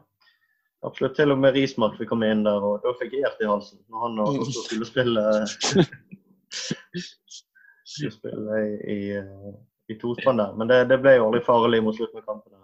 absolutt. 0.87 1.17
Til 1.17 1.33
og 1.35 1.41
med 1.41 1.57
Rismark 1.57 1.97
fikk 2.01 2.13
komme 2.13 2.29
inn 2.33 2.45
der, 2.47 2.61
og 2.63 2.85
da 2.85 2.93
fikk 3.01 3.17
jeg 3.17 3.25
hjertet 3.25 3.47
i 3.47 3.51
halsen 3.51 3.81
når 3.89 4.05
han 4.05 4.23
også 4.27 4.67
skulle 4.67 4.89
spille 4.91 5.25
skulle 7.89 8.13
spille 8.13 8.61
i, 8.61 8.75
i, 8.93 9.17
eh, 9.17 9.55
i 9.89 9.99
tospann 10.01 10.41
der. 10.43 10.55
Men 10.57 10.69
det, 10.71 10.83
det, 10.93 11.01
ble 11.03 11.17
jo 11.17 11.29
aldri 11.29 11.43
farlig 11.47 11.83
mot 11.85 11.97
slutten 11.97 12.21
av 12.21 12.29
kampen. 12.29 12.55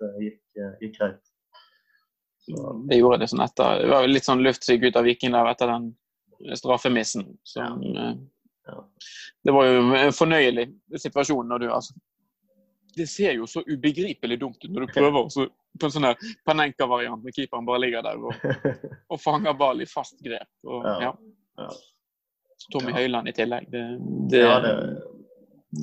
Det 0.00 0.10
gikk, 0.20 0.40
eh, 0.60 0.72
gikk 0.84 0.96
greit. 0.98 1.29
Så. 2.40 2.72
Det 2.88 2.96
gjorde 2.96 3.20
det 3.22 3.28
sånn 3.30 3.44
etter. 3.44 3.82
Det 3.82 3.88
var 3.92 4.06
litt 4.08 4.26
sånn 4.26 4.44
luftsyk 4.44 4.86
ut 4.88 4.96
av 4.96 5.04
Viking 5.04 5.34
der 5.34 5.50
etter 5.50 5.70
den 5.70 5.90
straffemissen. 6.56 7.26
Som, 7.44 7.82
ja. 7.84 8.12
Ja. 8.66 8.88
Det 9.44 9.52
var 9.52 9.66
jo 9.66 9.82
en 9.96 10.14
fornøyelig 10.14 10.66
situasjon 11.02 11.48
når 11.48 11.62
du 11.64 11.70
altså 11.72 11.94
Det 12.96 13.06
ser 13.08 13.32
jo 13.38 13.46
så 13.48 13.62
ubegripelig 13.66 14.36
dumt 14.40 14.60
ut 14.64 14.70
når 14.70 14.84
du 14.84 14.92
prøver 14.92 15.18
også, 15.20 15.46
på 15.80 15.88
en 15.88 15.94
sånn 15.94 16.06
her 16.08 16.32
Panenka-variant 16.46 17.24
med 17.24 17.34
keeperen 17.34 17.66
bare 17.66 17.82
ligger 17.84 18.04
der 18.04 18.20
og, 18.20 18.34
og 19.12 19.20
fanger 19.22 19.56
ball 19.58 19.82
i 19.82 19.88
fast 19.88 20.18
grep. 20.24 20.48
Og, 20.66 20.86
ja. 21.02 21.14
Tommy 22.72 22.92
Høiland 22.92 23.30
i 23.30 23.34
tillegg. 23.36 23.68
Det, 23.72 23.84
det, 24.32 24.42
ja, 24.42 24.56
det, 24.64 24.74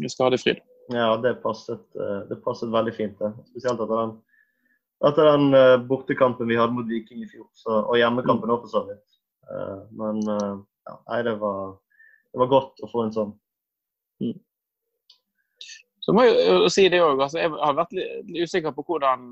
det 0.01 0.11
skadefryd. 0.13 0.61
Ja, 0.93 1.09
det 1.17 1.33
passet, 1.43 1.83
eh, 1.95 2.19
det 2.29 2.37
passet 2.43 2.71
veldig 2.71 2.93
fint. 2.95 3.17
Det. 3.19 3.31
Spesielt 3.49 3.81
etter 3.81 4.03
den, 4.03 4.13
etter 5.05 5.27
den 5.29 5.51
uh, 5.53 5.75
bortekampen 5.85 6.49
vi 6.49 6.57
hadde 6.57 6.73
mot 6.73 6.87
Viking 6.89 7.21
i 7.21 7.29
fjor. 7.29 7.49
Så, 7.53 7.73
og 7.83 7.99
hjemmekampen 7.99 8.53
òg, 8.53 8.63
for 8.65 8.73
så 8.73 8.83
vidt. 8.87 9.03
Uh, 9.47 9.83
men 9.99 10.23
ja, 10.25 10.95
nei, 10.95 11.21
det 11.27 11.35
var, 11.41 11.77
det 12.33 12.41
var 12.41 12.51
godt 12.51 12.83
å 12.83 12.89
få 12.91 13.05
en 13.05 13.13
sånn. 13.15 13.35
Mm. 14.23 14.35
Så 16.07 16.15
må 16.15 16.23
jeg 16.23 16.43
jo 16.47 16.71
si 16.71 16.87
det 16.89 17.03
òg. 17.03 17.19
Altså, 17.19 17.41
jeg 17.43 17.51
har 17.51 17.77
vært 17.77 17.95
litt 17.97 18.43
usikker 18.47 18.73
på 18.75 18.85
hvordan 18.87 19.25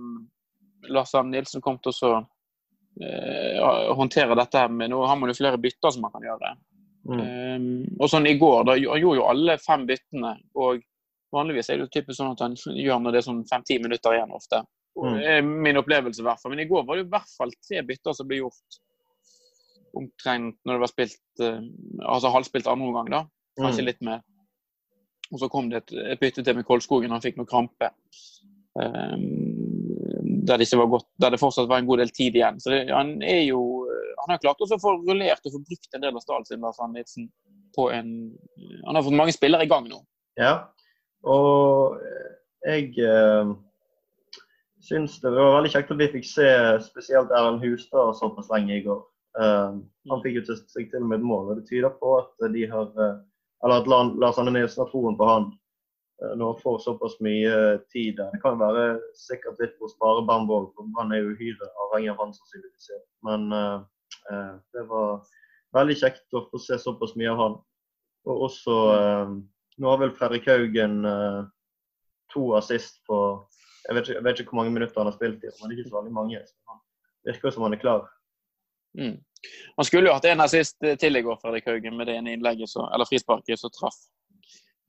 Lars 0.92 1.14
Arne 1.16 1.32
Nilsen 1.32 1.64
kom 1.64 1.78
til 1.80 1.96
å 2.04 2.14
uh, 2.20 3.94
håndtere 3.96 4.36
dette. 4.38 4.60
her, 4.60 4.72
nå 4.92 5.04
har 5.08 5.20
man 5.20 5.32
jo 5.32 5.38
flere 5.38 5.62
bytter 5.62 5.96
som 5.96 6.04
man 6.06 6.14
kan 6.16 6.28
gjøre. 6.28 6.56
Mm. 7.06 7.22
Um, 7.22 7.70
og 8.00 8.10
sånn 8.10 8.28
i 8.28 8.36
går, 8.42 8.66
da 8.68 8.76
han 8.76 9.00
gjorde 9.00 9.22
jo 9.22 9.30
alle 9.30 9.58
fem 9.62 9.86
byttene. 9.88 10.36
Og 10.60 10.84
vanligvis 11.36 11.70
er 11.70 11.80
det 11.80 11.88
jo 11.88 11.94
typisk 11.94 12.20
sånn 12.20 12.34
at 12.34 12.44
han 12.44 12.58
gjør 12.58 13.02
når 13.02 13.16
det 13.16 13.22
er 13.22 13.28
sånn 13.30 13.46
fem-ti 13.50 13.80
minutter 13.82 14.18
igjen 14.18 14.36
ofte. 14.36 14.62
Mm. 14.96 15.48
Min 15.66 15.78
opplevelse 15.82 16.22
i 16.22 16.26
hvert 16.26 16.40
fall. 16.42 16.54
Men 16.54 16.64
i 16.64 16.70
går 16.70 16.86
var 16.88 16.96
det 16.96 17.06
i 17.06 17.12
hvert 17.12 17.32
fall 17.38 17.52
tre 17.68 17.82
bytter 17.84 18.16
som 18.16 18.28
ble 18.30 18.40
gjort 18.40 18.78
omtrent 19.96 20.58
når 20.68 20.78
det 20.78 20.84
var 20.84 20.92
spilt 20.92 21.44
uh, 21.44 21.60
altså 22.04 22.32
halvspilt 22.32 22.70
andre 22.72 22.88
omgang, 22.92 23.12
da. 23.12 23.22
Kanskje 23.60 23.84
mm. 23.84 23.90
litt 23.90 24.02
mer. 24.08 24.24
Og 25.32 25.42
så 25.42 25.50
kom 25.52 25.70
det 25.72 25.84
et, 25.84 25.96
et 26.14 26.22
bytte 26.22 26.44
til 26.46 26.58
med 26.58 26.68
Kolskogen, 26.68 27.12
han 27.12 27.24
fikk 27.24 27.40
noe 27.40 27.50
krampe. 27.50 27.92
Um, 28.76 29.24
der, 30.46 30.60
det 30.60 30.68
godt, 30.76 31.08
der, 31.22 31.32
det 31.32 31.40
fortsatt 31.40 31.70
var 31.72 31.80
en 31.80 31.88
god 31.88 32.04
del 32.04 32.12
tid 32.16 32.36
igjen. 32.36 32.60
Så 32.60 32.74
det, 32.74 32.82
han 32.92 33.18
er 33.24 33.46
jo 33.48 33.62
Han 34.26 34.34
har 34.34 34.42
klart 34.42 34.62
å 34.64 34.68
få 34.82 34.96
rullert 35.06 35.44
og 35.46 35.54
få 35.54 35.60
brukt 35.62 35.94
en 35.94 36.02
del 36.02 36.16
av 36.18 36.24
stallen 36.24 36.48
sin 36.48 36.64
Lars 36.64 36.80
Annitzen 36.82 37.28
på 37.76 37.90
en 37.94 38.10
Han 38.88 38.98
har 38.98 39.04
fått 39.06 39.18
mange 39.18 39.36
spillere 39.36 39.68
i 39.68 39.70
gang 39.70 39.88
nå. 39.90 40.00
Ja, 40.40 40.54
og 41.24 42.00
jeg 42.66 42.92
eh, 43.00 43.52
syns 44.86 45.18
det 45.22 45.34
var 45.34 45.58
veldig 45.58 45.72
kjekt 45.74 45.92
at 45.94 46.00
vi 46.00 46.12
fikk 46.14 46.28
se 46.30 46.48
spesielt 46.86 47.34
Erlend 47.34 47.64
Hustad 47.64 48.16
såpass 48.20 48.50
lenge 48.54 48.78
i 48.78 48.84
går. 48.86 49.04
Uh, 49.36 49.82
han 50.12 50.24
fikk 50.24 50.40
jo 50.40 50.46
til 50.48 50.60
seg 50.72 50.92
til 50.92 51.04
med 51.04 51.20
et 51.20 51.28
mål, 51.28 51.52
og 51.52 51.60
det 51.60 51.68
tyder 51.70 51.94
på 52.00 52.18
at 52.22 52.50
de 52.54 52.66
har 52.72 52.92
uh, 52.96 53.22
eller 53.66 53.82
at 53.82 54.18
Lars 54.22 54.40
Anne 54.40 54.54
Nilsen 54.54 54.84
har 54.84 54.92
troen 54.92 55.18
på 55.18 55.28
han 55.28 55.48
uh, 55.50 56.34
når 56.38 56.54
han 56.54 56.62
får 56.62 56.78
såpass 56.86 57.18
mye 57.26 57.56
tid. 57.92 58.22
Det 58.22 58.42
kan 58.44 58.60
være 58.62 59.00
sikkert 59.20 59.60
litt 59.64 59.76
for 59.80 59.90
å 59.90 59.96
spare 59.96 60.26
Bamborg, 60.28 60.70
for 60.76 60.88
han 61.00 61.12
er 61.16 61.24
jo 61.24 61.34
uhyre 61.34 61.72
avhengig 61.88 62.14
av 62.14 62.22
han 62.24 62.36
sannsynligvis. 62.36 62.94
Men 63.26 63.50
det 64.74 64.84
var 64.90 65.20
veldig 65.76 65.96
kjekt 66.00 66.38
å 66.38 66.46
få 66.50 66.62
se 66.62 66.78
såpass 66.82 67.14
mye 67.20 67.34
av 67.34 67.42
han. 67.42 67.58
Og 68.30 68.48
også 68.48 68.78
Nå 69.76 69.90
har 69.92 70.00
vel 70.00 70.14
Fredrik 70.16 70.46
Haugen 70.48 71.02
to 72.32 72.46
assist 72.56 73.02
på 73.10 73.18
jeg 73.86 73.96
vet, 73.96 74.08
ikke, 74.08 74.18
jeg 74.18 74.26
vet, 74.26 74.40
ikke, 74.40 74.50
hvor 74.50 74.62
mange 74.62 74.74
minutter 74.74 75.02
han 75.02 75.10
har 75.10 75.16
spilt 75.16 75.44
i, 75.44 75.54
men 75.54 75.70
det 75.70 75.76
er 75.76 75.80
ikke 75.80 75.92
så 75.92 75.98
veldig 76.00 76.14
mange. 76.16 76.42
Så 76.48 76.72
han 76.72 76.82
virker 77.30 77.56
som 77.56 77.66
han 77.68 77.78
er 77.78 77.82
klar. 77.82 78.04
Mm. 78.98 79.18
Han 79.78 79.86
skulle 79.86 80.10
jo 80.10 80.16
hatt 80.16 80.26
en 80.30 80.42
assist 80.42 80.78
til 81.02 81.20
i 81.20 81.24
går, 81.26 81.38
Fredrik 81.42 81.68
Haugen, 81.70 81.98
med 81.98 82.10
det 82.10 82.16
ene 82.18 82.34
innlegget 82.34 82.72
så, 82.72 82.88
eller 82.94 83.10
frisparket 83.10 83.62
som 83.62 83.74
traff 83.74 84.00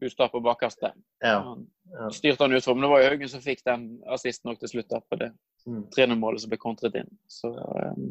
Hustad 0.01 0.29
på 0.29 0.41
bakerste. 0.45 0.93
Ja. 1.25 1.57
Ja. 1.93 2.11
Styrte 2.13 2.45
han 2.45 2.53
ut 2.53 2.65
for, 2.65 2.75
men 2.75 2.85
det 2.85 2.91
var 2.93 3.01
jo 3.01 3.09
Haugen 3.09 3.31
som 3.33 3.41
fikk 3.41 3.63
den 3.65 3.87
assisten 4.13 4.51
nok 4.51 4.61
til 4.61 4.75
slutt 4.75 4.91
der, 4.93 5.05
på 5.09 5.19
det 5.21 5.31
mm. 5.65 5.87
3-0-målet 5.97 6.43
som 6.43 6.53
ble 6.53 6.59
kontret 6.61 6.99
inn. 7.01 7.09
Så 7.33 7.49
um, 7.49 8.11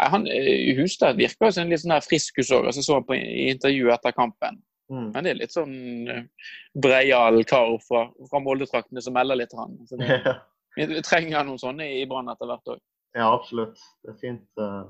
han, 0.00 0.24
eh, 0.26 0.72
Hustad 0.78 1.20
virker 1.20 1.50
jo 1.50 1.56
som 1.56 1.66
en 1.66 1.74
litt 1.74 1.82
sånn 1.84 1.98
friskus 2.04 2.52
òg. 2.54 2.70
Jeg 2.70 2.86
så 2.86 2.96
han 2.96 3.04
på 3.08 3.18
intervjuet 3.18 3.92
etter 3.98 4.16
kampen. 4.16 4.62
Mm. 4.92 5.10
Men 5.14 5.24
det 5.24 5.30
er 5.32 5.38
litt 5.38 5.54
sånn 5.54 5.76
uh, 6.10 6.48
breial 6.82 7.40
kar 7.48 7.76
fra, 7.84 8.06
fra 8.30 8.40
Molde-traktene 8.44 9.02
som 9.04 9.16
melder 9.16 9.40
litt. 9.40 9.54
Han. 9.56 9.78
Så 9.88 9.98
det, 10.00 10.18
vi 10.76 11.04
trenger 11.06 11.46
noen 11.46 11.60
sånne 11.60 11.88
i 12.00 12.02
Brann 12.10 12.28
etter 12.32 12.50
hvert 12.50 12.74
òg. 12.76 12.82
Ja, 13.14 13.30
absolutt. 13.30 13.80
Det 14.04 14.12
er 14.12 14.18
fint, 14.20 14.48
uh, 14.60 14.82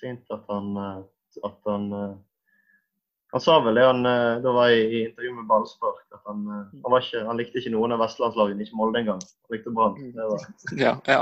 fint 0.00 0.34
at 0.34 0.46
han, 0.52 0.72
uh, 0.78 1.42
at 1.44 1.58
han 1.68 1.90
han 3.34 3.42
sa 3.42 3.56
vel 3.64 3.74
det 3.74 3.82
han 3.82 4.06
da 4.06 4.50
var 4.54 4.68
jeg 4.70 4.82
i 4.94 4.98
intervju 5.08 5.32
med 5.34 5.48
Ballspark, 5.48 6.04
at 6.14 6.20
han, 6.30 6.44
han, 6.46 6.94
ikke, 7.00 7.24
han, 7.26 7.34
likte 7.34 7.58
ikke 7.58 7.72
noen 7.74 7.90
av 7.96 7.98
vestlandslagene, 8.04 8.62
ikke 8.62 8.78
Molde 8.78 9.00
engang. 9.00 9.18
Han 9.18 9.56
likte 9.56 9.72
Brann. 9.74 9.96
Ja, 10.78 10.92
ja. 11.10 11.16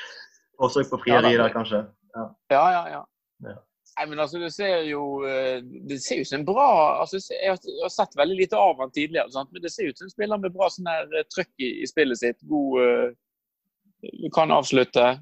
Også 0.64 0.86
på 0.88 1.02
frieri 1.02 1.34
der, 1.36 1.52
kanskje. 1.52 1.82
Ja, 2.16 2.24
ja, 2.48 2.64
ja. 2.72 3.02
ja. 3.44 3.58
Nei, 3.98 4.06
men 4.08 4.20
altså, 4.22 4.38
Det 4.38 4.52
ser 4.54 4.86
jo 4.88 5.02
eh, 5.28 5.58
det 5.88 5.98
ser 6.02 6.22
ut 6.22 6.28
som 6.28 6.40
en 6.40 6.46
bra 6.48 6.68
altså, 7.02 7.20
Jeg 7.34 7.56
har 7.56 7.92
sett 7.92 8.16
veldig 8.16 8.38
lite 8.38 8.56
av 8.56 8.80
han 8.80 8.92
tidligere, 8.94 9.30
sant? 9.34 9.50
men 9.52 9.62
det 9.64 9.72
ser 9.72 9.90
ut 9.90 9.98
som 9.98 10.08
en 10.08 10.14
spiller 10.14 10.40
med 10.40 10.54
bra 10.54 10.70
sånn 10.72 10.88
her 10.88 11.10
eh, 11.18 11.26
trøkk 11.34 11.52
i, 11.60 11.74
i, 11.82 11.90
spillet 11.90 12.20
sitt. 12.20 12.40
God 12.48 12.80
uh, 12.80 14.24
Kan 14.34 14.54
avslutte. 14.54 15.12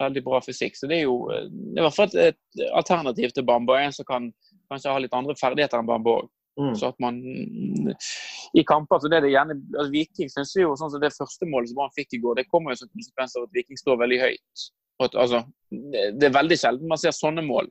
Veldig 0.00 0.22
bra 0.26 0.40
fysikk. 0.42 0.78
Så 0.78 0.88
det 0.90 1.00
er 1.00 1.04
jo 1.08 1.18
det 1.30 1.76
er 1.76 1.82
i 1.82 1.84
hvert 1.86 1.96
fall 1.96 2.14
et, 2.18 2.38
et 2.38 2.62
alternativ 2.74 3.34
til 3.34 3.46
Bamba. 3.46 3.76
En 3.82 3.94
som 3.94 4.06
kan 4.08 4.30
kanskje 4.72 4.94
ha 4.94 5.02
litt 5.02 5.14
andre 5.14 5.36
ferdigheter 5.38 5.78
enn 5.78 5.90
Bamba 5.90 6.16
òg. 6.22 6.30
Mm. 6.54 6.70
Så 6.78 6.86
at 6.92 6.98
man 7.02 7.16
I 8.54 8.62
kamper 8.62 9.00
så 9.02 9.08
det 9.10 9.16
er 9.18 9.24
det 9.24 9.32
gjerne 9.32 9.56
altså 9.72 9.90
Viking 9.90 10.28
synes 10.30 10.52
jo 10.54 10.76
sånn 10.78 10.92
som 10.92 11.00
Det 11.02 11.10
første 11.10 11.48
målet 11.50 11.72
som 11.72 11.80
han 11.82 11.90
fikk 11.96 12.14
i 12.14 12.20
går, 12.22 12.36
det 12.38 12.44
kommer 12.46 12.70
jo 12.70 12.84
som 12.84 12.92
konsekvens 12.92 13.34
av 13.34 13.48
at 13.48 13.56
Viking 13.58 13.80
står 13.80 13.98
veldig 14.04 14.20
høyt. 14.22 14.66
At, 15.02 15.16
altså, 15.18 15.40
det 15.74 16.28
er 16.28 16.36
veldig 16.36 16.58
sjelden 16.60 16.90
man 16.90 17.00
ser 17.02 17.16
sånne 17.16 17.42
mål 17.42 17.66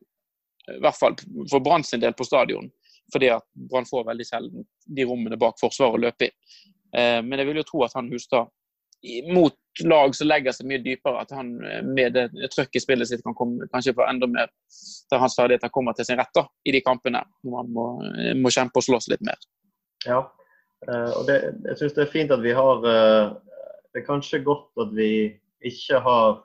i 0.72 0.80
hvert 0.84 0.98
fall 0.98 1.16
for 1.52 1.64
Brann 1.64 1.84
sin 1.84 2.02
del 2.04 2.16
på 2.18 2.28
stadion. 2.28 2.70
Fordi 3.14 3.30
at 3.36 3.46
Brann 3.70 3.88
får 3.90 4.08
veldig 4.08 4.28
sjelden 4.28 4.68
de 4.98 5.06
rommene 5.08 5.40
bak 5.40 5.60
forsvaret 5.62 5.98
å 5.98 6.04
løpe 6.06 6.30
i. 6.30 6.34
Eh, 6.98 7.20
men 7.26 7.40
jeg 7.42 7.50
vil 7.50 7.62
jo 7.62 7.68
tro 7.68 7.84
at 7.86 7.96
han 7.98 8.12
Hustad 8.14 8.52
mot 9.34 9.56
lag 9.84 10.14
som 10.16 10.30
legger 10.30 10.54
seg 10.56 10.68
mye 10.70 10.80
dypere, 10.84 11.24
at 11.26 11.34
han 11.36 11.56
eh, 11.66 11.82
med 11.84 12.16
det 12.16 12.28
trøkket 12.54 12.80
i 12.80 12.84
spillet 12.84 13.10
sitt 13.10 13.24
kan 13.26 13.36
komme 13.36 13.68
kanskje 13.74 13.96
på 13.98 14.06
enda 14.06 14.30
mer 14.30 14.52
der 15.12 15.22
hans 15.22 15.36
ferdigheter 15.36 15.74
kommer 15.74 15.98
til 15.98 16.08
sin 16.08 16.20
rett 16.22 16.32
da, 16.38 16.46
i 16.64 16.76
de 16.76 16.84
kampene 16.86 17.24
hvor 17.42 17.60
han 17.60 17.74
må, 17.74 17.88
eh, 18.22 18.32
må, 18.38 18.54
kjempe 18.54 18.80
og 18.80 18.88
slåss 18.88 19.10
litt 19.12 19.26
mer. 19.26 19.42
Ja, 20.08 20.24
og 20.84 21.22
det, 21.30 21.38
jeg 21.64 21.80
syns 21.80 21.94
det 21.96 22.02
er 22.04 22.12
fint 22.12 22.32
at 22.36 22.42
vi 22.44 22.52
har 22.52 22.82
Det 22.84 24.02
er 24.02 24.04
kanskje 24.04 24.42
godt 24.44 24.82
at 24.84 24.90
vi 24.92 25.32
ikke 25.64 26.02
har 26.04 26.42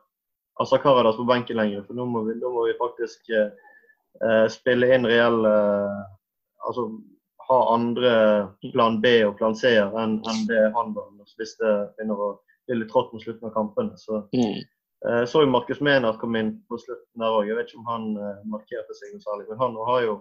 Asa 0.63 0.79
Karadas 0.79 1.17
på 1.19 1.27
benken 1.27 1.59
lenger, 1.59 1.83
for 1.87 1.99
nå 1.99 2.07
må 2.07 2.23
vi, 2.29 2.37
nå 2.39 2.53
må 2.55 2.69
vi 2.69 2.77
faktisk 2.79 3.33
spille 4.51 4.89
inn 4.95 5.07
reelle 5.07 5.53
Altså 6.67 6.89
ha 7.49 7.59
andre 7.75 8.13
plan 8.73 8.99
B 9.01 9.13
og 9.25 9.37
plan 9.39 9.55
C-er 9.57 9.95
enn, 10.03 10.19
det 10.49 10.65
han 10.75 10.91
var 10.97 11.07
hvis 11.39 11.55
det 11.61 11.73
begynner 11.97 12.21
å 12.21 12.29
bli 12.67 12.81
litt 12.81 12.91
trått 12.93 13.13
mot 13.15 13.23
slutten 13.23 13.49
av 13.49 13.55
kampene. 13.55 13.97
Så 13.97 14.21
mm. 14.35 14.59
eh, 15.09 15.23
så 15.31 15.45
jo 15.45 15.51
Markus 15.53 15.81
Menart 15.85 16.21
kom 16.21 16.37
inn 16.37 16.57
på 16.69 16.81
slutten 16.83 17.23
der 17.23 17.37
òg. 17.39 17.49
Jeg 17.49 17.59
vet 17.59 17.71
ikke 17.71 17.81
om 17.81 17.91
han 17.93 18.09
eh, 18.19 18.45
markerte 18.53 18.97
seg 18.99 19.15
noe 19.15 19.25
særlig, 19.25 19.49
men 19.49 19.63
han 19.63 19.81
har 19.89 20.05
jo 20.05 20.15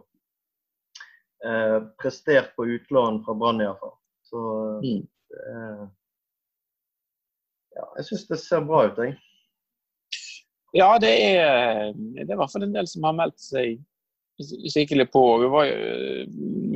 eh, 1.44 1.77
prestert 2.01 2.54
på 2.56 2.68
utlån 2.77 3.24
fra 3.25 3.36
Brann 3.39 3.63
iallfall. 3.66 3.96
Så 4.27 4.44
mm. 4.84 5.04
eh, 5.42 5.86
ja, 7.77 7.88
jeg 8.00 8.10
syns 8.12 8.27
det 8.32 8.42
ser 8.44 8.68
bra 8.68 8.86
ut, 8.88 9.04
jeg. 9.04 9.18
Ja, 10.77 10.91
det 11.01 11.12
er, 11.12 11.93
det 11.96 12.27
er 12.27 12.36
i 12.36 12.39
hvert 12.39 12.53
fall 12.53 12.67
en 12.67 12.75
del 12.75 12.89
som 12.89 13.05
har 13.07 13.15
meldt 13.17 13.39
seg 13.41 13.79
skikkelig 14.38 15.07
på. 15.10 15.22
Vi 15.41 15.48
var 15.50 15.72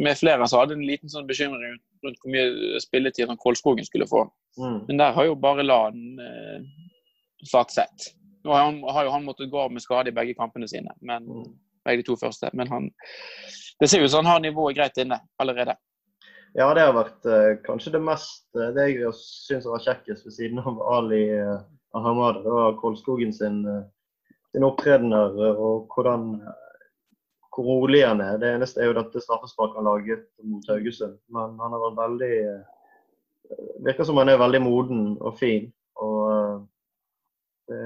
med 0.01 0.17
flere 0.17 0.48
som 0.50 0.63
hadde 0.63 0.79
en 0.79 0.88
liten 0.88 1.12
sånn 1.12 1.27
bekymring 1.29 1.75
rundt 2.01 2.22
hvor 2.24 2.34
mye 2.34 2.79
spilletid 2.81 3.29
han 3.29 3.39
Kolskogen 3.41 3.86
skulle 3.86 4.10
få. 4.10 4.25
Mm. 4.58 4.79
Men 4.88 5.03
der 5.03 5.13
har 5.17 5.27
jo 5.27 5.38
bare 5.39 5.65
Lan 5.65 6.01
eh, 6.22 6.63
satt 7.48 7.74
sett. 7.75 8.10
Nå 8.43 8.53
har, 8.55 8.65
han, 8.65 8.81
har, 8.84 9.05
jo 9.05 9.13
han 9.13 9.27
måttet 9.27 9.51
gå 9.51 9.60
av 9.62 9.74
med 9.74 9.84
skade 9.84 10.10
i 10.10 10.15
begge 10.15 10.34
kampene 10.38 10.67
sine, 10.70 10.93
men, 11.05 11.27
mm. 11.29 11.46
begge 11.86 12.01
de 12.01 12.08
to 12.10 12.17
første. 12.17 12.50
Men 12.58 12.72
han, 12.74 12.89
det 13.79 13.89
ser 13.89 14.01
ut 14.01 14.12
som 14.12 14.25
han 14.25 14.34
har 14.34 14.43
nivået 14.48 14.79
greit 14.79 14.98
inne 15.01 15.22
allerede. 15.41 15.77
Ja, 16.58 16.72
det 16.75 16.84
har 16.84 16.98
vært 16.98 17.27
eh, 17.29 17.51
kanskje 17.63 17.93
det 17.93 18.01
mest 18.03 18.43
eh, 18.60 18.74
Det 18.75 18.89
jeg 18.89 19.13
syns 19.15 19.70
var 19.70 19.84
kjekkest 19.86 20.25
ved 20.27 20.34
siden 20.36 20.60
av 20.60 20.81
Ali 20.98 21.22
eh, 21.31 21.62
Ahamada. 21.91 22.43
Det 22.43 22.50
var 22.50 22.77
Kolskogen 22.77 23.33
sin, 23.33 23.65
eh, 23.65 23.83
sin 24.51 24.63
opptreden 24.63 25.10
der, 25.10 25.57
og 25.57 25.88
hvordan, 25.95 26.41
hvor 27.55 27.63
rolig 27.65 28.05
han 28.07 28.21
er. 28.21 28.38
Det 28.38 28.53
eneste 28.55 28.81
er 28.81 28.91
jo 28.91 28.98
dette 29.00 29.24
straffesparket 29.24 29.79
han 29.79 29.89
laget 29.89 30.25
mot 30.43 30.67
Haugesund. 30.71 31.19
Men 31.27 31.60
han 31.60 31.75
har 31.75 31.83
vært 31.88 32.00
veldig 32.05 32.36
eh, 32.38 32.62
Virker 33.83 34.07
som 34.07 34.15
han 34.15 34.29
er 34.31 34.38
veldig 34.39 34.62
moden 34.63 35.00
og 35.19 35.33
fin. 35.36 35.65
Og 36.00 36.19
eh, 36.31 36.60
det, 37.67 37.79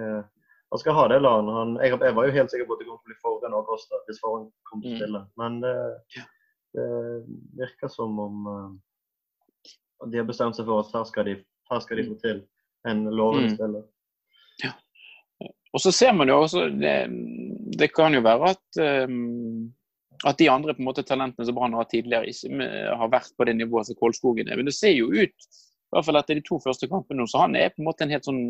han 0.72 0.82
skal 0.82 0.94
ha 0.94 1.08
det, 1.10 1.18
la 1.24 1.32
han. 1.42 1.78
Jeg, 1.82 1.96
jeg, 1.98 2.16
var 2.16 2.28
jo 2.28 2.36
helt 2.36 2.52
sikker 2.54 2.68
på 2.70 2.76
at 2.76 2.84
det 2.84 2.90
kom 2.90 3.00
til 3.00 3.08
å 3.08 3.10
bli 3.10 3.22
foran 3.24 3.56
Acosta 3.58 4.02
hvis 4.06 4.22
foran 4.22 4.46
kom 4.70 4.84
til 4.86 5.16
mm. 5.16 5.32
Men 5.42 5.58
det, 5.64 5.74
det 6.78 6.90
virker 7.58 7.90
som 7.90 8.20
om 8.22 8.46
de 10.12 10.18
har 10.18 10.28
bestemt 10.28 10.58
seg 10.58 10.68
for 10.68 10.84
at 10.84 10.94
her 10.94 11.06
skal 11.10 11.30
de, 11.30 11.36
her 11.72 11.82
skal 11.84 12.00
de 12.00 12.08
få 12.10 12.18
til 12.22 12.42
en 12.90 13.06
lovende 13.10 13.50
mm. 13.50 13.56
spiller. 13.56 13.86
Og 15.76 15.82
så 15.84 15.92
ser 15.92 16.14
man 16.16 16.32
jo 16.32 16.40
også 16.40 16.70
det, 16.72 16.96
det 17.76 17.92
kan 17.92 18.16
jo 18.16 18.24
være 18.24 18.54
at, 18.54 18.80
um, 19.10 19.68
at 20.24 20.40
de 20.40 20.48
andre 20.52 20.76
på 20.76 20.84
en 20.84 20.88
måte 20.88 21.04
talentene 21.04 21.48
som 21.48 21.58
Brann 21.58 21.76
har 21.76 21.90
tidligere, 21.92 22.32
ikke 22.32 22.70
har 23.02 23.12
vært 23.12 23.34
på 23.36 23.48
det 23.50 23.58
nivået 23.60 23.90
som 23.90 23.98
Kolskogen 24.00 24.48
er. 24.48 24.56
Men 24.56 24.70
det 24.70 24.78
ser 24.78 24.96
jo 24.96 25.12
ut 25.12 25.36
i 25.86 25.96
hvert 25.96 26.08
fall 26.08 26.20
etter 26.20 26.40
de 26.40 26.44
to 26.48 26.58
første 26.64 26.88
kampene 26.92 27.28
så 27.30 27.44
han 27.44 27.56
er 27.60 27.70
på 27.72 27.84
en 27.84 27.88
måte 27.88 28.04
en 28.04 28.12
helt 28.12 28.28
sånn 28.28 28.42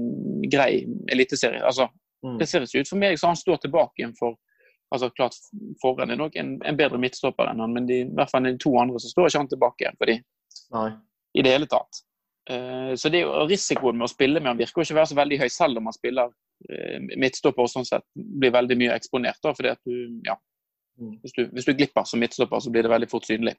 grei 0.54 0.86
eliteserie. 1.14 1.62
Altså, 1.66 1.90
mm. 2.26 2.38
Det 2.40 2.48
ser 2.50 2.66
ikke 2.66 2.86
ut 2.86 2.92
for 2.94 3.02
meg 3.02 3.20
så 3.20 3.34
han 3.34 3.42
står 3.42 3.60
tilbake 3.66 4.02
igjen 4.02 4.16
for 4.18 4.38
altså 4.94 5.10
klart 5.18 5.36
foran 5.82 6.14
er 6.14 6.20
nok 6.20 6.38
en, 6.40 6.56
en, 6.62 6.78
bedre 6.78 7.02
midtstopper 7.02 7.50
enn 7.50 7.62
han, 7.64 7.74
men 7.74 7.88
de, 7.90 8.04
i 8.06 8.16
hvert 8.16 8.32
fall 8.32 8.46
de 8.46 8.56
to 8.62 8.72
andre 8.80 9.02
så 9.02 9.12
står 9.12 9.30
ikke 9.30 9.42
han 9.42 9.52
tilbake 9.52 9.84
igjen. 9.84 9.98
fordi 10.02 10.18
Nei. 10.78 10.90
i 11.34 11.46
det 11.46 11.56
hele 11.58 11.70
tatt. 11.70 12.06
Eh, 12.50 12.92
så 12.96 13.10
det 13.10 13.22
er 13.22 13.26
jo 13.26 13.46
risikoen 13.50 13.98
med 13.98 14.08
å 14.08 14.12
spille 14.12 14.42
med 14.42 14.54
han 14.54 14.60
virker 14.60 14.82
jo 14.82 14.86
ikke 14.86 14.98
å 14.98 15.02
være 15.02 15.12
så 15.14 15.18
veldig 15.22 15.40
høy, 15.42 15.48
selv 15.50 15.82
om 15.82 15.90
han 15.90 15.96
spiller 15.96 16.34
eh, 16.70 17.00
midtstopper 17.16 17.66
og 17.66 17.72
sånn 17.72 17.88
sett 17.88 18.06
blir 18.16 18.54
veldig 18.54 18.78
mye 18.82 18.98
eksponert. 18.98 19.42
Da, 19.44 19.54
fordi 19.58 19.74
at 19.74 19.82
du, 19.86 20.22
ja, 20.28 20.38
Mm. 20.96 21.18
hvis 21.20 21.34
du, 21.36 21.42
hvis 21.52 21.66
du 21.68 21.74
glipper 21.76 22.06
som 22.08 22.22
midtstopper, 22.24 22.60
så 22.64 22.72
blir 22.72 22.86
det 22.86 22.92
veldig 22.92 23.10
fort 23.12 23.26
synlig. 23.28 23.56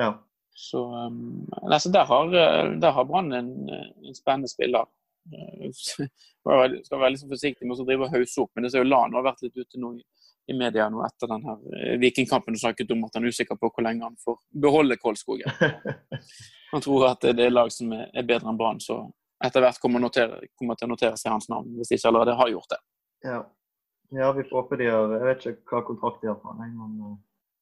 Ja. 0.00 0.14
Så, 0.56 0.80
um, 0.88 1.46
nei, 1.68 1.78
så 1.80 1.92
der 1.92 2.06
har, 2.08 2.32
eh, 2.36 2.70
der 2.80 2.94
har 2.96 3.04
Brann 3.08 3.32
en, 3.36 3.50
en 3.68 4.16
spennende 4.16 4.48
spiller. 4.48 4.88
Skal 6.86 7.02
være 7.02 7.18
sånn 7.20 7.30
forsiktig 7.30 7.68
med 7.68 7.80
å 7.80 7.86
drive 7.86 8.06
og 8.06 8.16
hausse 8.16 8.40
opp, 8.42 8.50
men 8.54 8.64
det 8.64 8.72
ser 8.72 8.84
jo 8.84 8.90
Lan 8.90 9.14
har 9.16 9.26
vært 9.26 9.44
litt 9.44 9.58
ute 9.60 9.80
nå 9.80 9.92
i, 9.98 10.54
media 10.56 10.88
nå 10.90 11.02
etter 11.06 11.30
den 11.30 11.44
her 11.46 11.76
eh, 11.76 11.98
Vikingkampen 12.02 12.56
og 12.56 12.62
snakket 12.62 12.90
om 12.94 13.04
at 13.06 13.14
han 13.14 13.26
er 13.26 13.34
usikker 13.34 13.58
på 13.60 13.70
hvor 13.70 13.86
lenge 13.86 14.06
han 14.06 14.16
får 14.24 14.40
beholde 14.64 14.98
Kolskogen. 14.98 15.52
Han 16.70 16.82
tror 16.84 17.08
at 17.08 17.24
det 17.34 17.42
er 17.42 17.50
lag 17.50 17.70
som 17.74 17.90
er, 17.90 18.10
bedre 18.22 18.46
enn 18.46 18.58
Brann, 18.58 18.76
så 18.78 19.00
etter 19.42 19.64
hvert 19.64 19.80
kommer, 19.82 19.98
notere, 19.98 20.36
kommer 20.54 20.76
til 20.78 20.86
å 20.86 20.92
notere 20.92 21.16
seg 21.18 21.32
hans 21.32 21.48
navn, 21.50 21.72
hvis 21.74 21.90
de 21.90 21.96
ikke 21.98 22.12
allerede 22.12 22.36
har 22.38 22.52
gjort 22.52 22.70
det. 22.70 22.78
ja. 23.26 23.40
ja, 24.14 24.28
vi 24.36 24.44
får 24.46 24.60
håpe 24.60 24.78
de 24.78 24.86
har 24.86 25.16
Jeg 25.16 25.26
vet 25.26 25.46
ikke 25.50 25.74
hva 25.74 25.80
kontrakt 25.88 26.22
de 26.22 26.30
har 26.30 26.38
men 26.60 26.92
eh, 27.08 27.16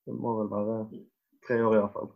det 0.04 0.16
må 0.16 0.34
vel 0.42 0.52
være 0.52 0.76
tre 1.46 1.60
år 1.64 1.78
i 1.78 1.80
hvert 1.80 1.96
fall. 1.96 2.12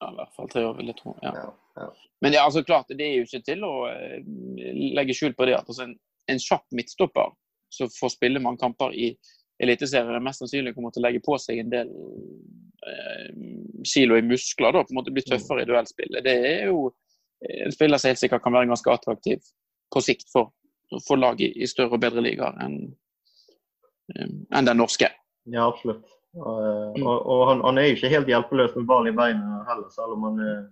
Ja, 0.00 0.10
I 0.12 0.18
hvert 0.18 0.36
fall 0.36 0.50
tre 0.52 0.66
år, 0.66 0.76
vil 0.76 0.92
jeg 0.92 0.98
tro. 0.98 1.14
Ja. 1.24 1.32
Ja, 1.36 1.46
ja. 1.80 1.88
Men 2.24 2.34
ja, 2.36 2.44
altså 2.44 2.62
klart, 2.64 2.90
det 2.92 3.04
er 3.06 3.18
jo 3.18 3.24
ikke 3.26 3.42
til 3.44 3.64
å 3.64 3.72
eh, 3.90 4.20
legge 4.96 5.16
skjul 5.16 5.34
på 5.36 5.48
det 5.48 5.56
at 5.56 5.68
altså, 5.68 5.86
en, 5.86 5.96
en 6.32 6.40
kjapp 6.40 6.64
midtstopper 6.76 7.32
som 7.72 7.90
får 7.92 8.14
spille 8.16 8.42
mange 8.42 8.60
kamper 8.62 8.94
i 8.96 9.10
Eliteserien, 9.62 10.20
mest 10.24 10.42
sannsynlig 10.42 10.74
kommer 10.76 10.92
til 10.92 11.00
å 11.00 11.06
legge 11.06 11.22
på 11.24 11.36
seg 11.40 11.62
en 11.62 11.70
del 11.72 11.92
eh, 12.84 13.28
kilo 13.88 14.18
i 14.18 14.24
muskler. 14.24 14.74
da, 14.76 14.84
på 14.84 14.92
en 14.92 14.98
måte 14.98 15.14
Bli 15.16 15.24
tøffere 15.24 15.64
i 15.64 15.68
duellspillet. 15.68 16.24
Det 16.24 16.34
er 16.50 16.66
jo 16.68 16.90
en 17.40 17.72
spiller 17.72 18.00
som 18.00 18.12
helt 18.12 18.20
sikkert 18.20 18.44
kan 18.44 18.52
være 18.52 18.68
ganske 18.68 18.92
attraktiv 18.92 19.48
på 19.92 20.02
sikt 20.04 20.28
for, 20.32 20.52
for 21.06 21.20
lag 21.20 21.40
i, 21.40 21.50
i 21.56 21.68
større 21.68 21.96
og 21.96 22.04
bedre 22.04 22.24
ligaer 22.24 22.56
enn 22.64 22.76
eh, 24.12 24.28
enn 24.28 24.68
den 24.68 24.80
norske. 24.80 25.08
Ja, 25.48 25.70
absolutt. 25.70 26.04
Og, 26.36 26.56
eh, 26.62 26.92
Mm. 27.00 27.06
og, 27.06 27.26
og 27.26 27.42
han, 27.48 27.60
han 27.64 27.78
er 27.78 27.86
jo 27.88 27.94
ikke 27.96 28.08
helt 28.12 28.28
hjelpeløs 28.28 28.74
med 28.76 28.86
ball 28.86 29.08
i 29.08 29.12
beina 29.16 29.62
heller, 29.68 29.88
selv 29.90 30.12
om 30.16 30.22
han 30.28 30.40
eh, 30.40 30.64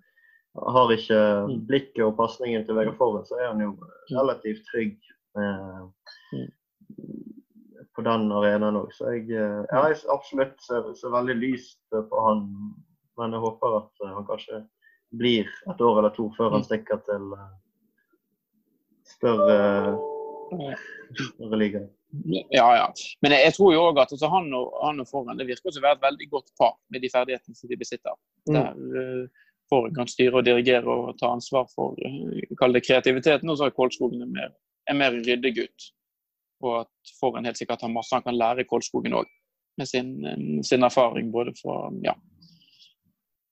har 0.75 0.92
ikke 0.92 1.21
Mm. 1.49 1.66
blikket 1.66 2.04
og 2.04 2.16
pasningen 2.18 2.66
til 2.66 2.76
Vegard 2.76 2.97
Forren, 2.99 3.25
så 3.26 3.38
er 3.40 3.49
han 3.52 3.61
jo 3.61 3.73
relativt 4.12 4.64
trygg 4.71 4.99
eh, 5.37 5.80
Mm. 6.33 6.50
på 7.97 8.02
den 8.04 8.30
arenaen 8.33 8.76
òg. 8.76 8.92
Så 8.92 9.09
jeg, 9.14 9.30
eh, 9.30 9.64
jeg 9.71 9.97
absolutt 10.11 10.61
ser, 10.61 10.92
ser 10.94 11.11
veldig 11.14 11.37
lyst 11.40 11.80
på 11.90 12.25
han, 12.28 12.44
men 13.18 13.33
jeg 13.33 13.40
håper 13.40 13.76
at 13.80 13.90
eh, 14.04 14.14
han 14.14 14.26
kanskje 14.26 14.64
blir 15.14 15.47
et 15.71 15.80
år 15.80 15.99
eller 15.99 16.11
to 16.11 16.30
før 16.37 16.50
han 16.50 16.61
Mm. 16.61 16.68
stikker 16.68 17.04
til 17.06 17.33
eh, 17.33 17.52
større, 19.04 19.99
større 21.14 21.59
ligaer. 21.61 21.88
Ja, 22.50 22.76
ja. 22.76 22.92
Men 23.23 23.35
jeg, 23.35 23.47
jeg 23.49 23.54
tror 23.56 23.73
jo 23.75 23.87
òg 23.88 23.99
at 24.02 24.12
altså, 24.14 24.28
han, 24.33 24.50
og, 24.56 24.75
han 24.85 25.02
og 25.02 25.09
Foren 25.11 25.40
det 25.40 25.49
virker 25.49 25.73
som 25.73 25.83
å 25.83 25.87
være 25.87 25.99
et 25.99 26.04
veldig 26.04 26.28
godt 26.30 26.52
par 26.61 26.76
med 26.94 27.02
de 27.02 27.11
ferdighetene 27.12 27.59
som 27.59 27.71
de 27.71 27.78
besitter. 27.80 28.18
Mm. 28.49 28.54
Der 28.54 28.68
uh, 28.94 29.49
Foren 29.73 29.97
kan 29.97 30.11
styre 30.11 30.40
og 30.40 30.47
dirigere 30.47 30.94
og 30.94 31.16
ta 31.18 31.33
ansvar 31.35 31.66
for 31.73 31.99
uh, 31.99 32.44
kall 32.61 32.76
det 32.76 32.85
kreativiteten, 32.87 33.50
og 33.50 33.59
så 33.59 33.68
er 33.68 33.75
Kolskogen 33.76 34.23
en 34.23 34.35
mer, 34.37 34.52
en 34.90 35.00
mer 35.00 35.16
ryddegutt. 35.16 35.88
Og 36.64 36.85
at 36.85 37.16
Foren 37.18 37.49
helt 37.49 37.59
sikkert 37.59 37.83
har 37.83 37.92
masse 37.92 38.14
han 38.14 38.25
kan 38.26 38.38
lære 38.38 38.68
Kolskogen 38.68 39.16
òg, 39.18 39.26
med 39.80 39.90
sin, 39.90 40.14
eh, 40.25 40.44
sin 40.62 40.87
erfaring 40.87 41.33
både 41.35 41.50
fra 41.59 41.88
ja. 42.04 42.14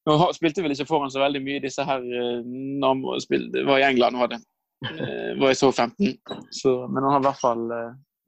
Nå 0.06 0.14
spilte 0.34 0.62
vel 0.62 0.74
ikke 0.74 0.86
foran 0.86 1.10
så 1.10 1.20
veldig 1.22 1.40
mye 1.42 1.58
i 1.58 1.62
disse 1.62 1.82
her 1.86 2.00
når 2.02 2.86
han 2.88 3.20
spilte, 3.22 3.62
var 3.66 3.78
i 3.78 3.84
England 3.86 4.18
var 4.18 4.30
det. 4.32 4.38
var 5.38 5.52
jeg 5.52 5.58
så 5.60 5.68
15, 5.70 6.16
så, 6.50 6.72
men 6.90 7.04
han 7.04 7.12
har 7.12 7.20
i 7.22 7.26
hvert 7.28 7.42
fall 7.42 7.60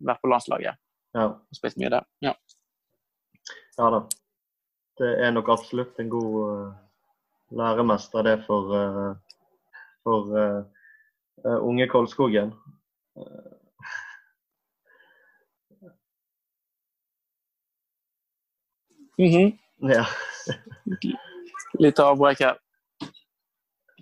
vært 0.00 0.20
på 0.22 0.30
landslaget 0.30 0.76
Ja. 1.14 1.26
og 1.28 1.54
spilt 1.57 1.76
mye 1.78 1.90
der. 1.90 2.04
Ja. 2.24 2.35
Ja 3.78 3.90
da. 3.90 4.00
Det 4.98 5.11
er 5.26 5.30
nok 5.35 5.48
absolutt 5.50 5.98
en 5.98 6.09
god 6.11 6.35
uh, 6.50 6.74
læremester, 7.50 8.22
det, 8.22 8.37
for, 8.46 8.70
uh, 8.70 9.16
for 10.07 10.30
uh, 10.38 11.59
unge 11.66 11.88
Kolskogen. 11.90 12.52
Uh, 13.18 13.50
ja. 19.78 20.04
Litt 21.78 21.98
avbrekk 22.00 22.40
her. 22.44 22.59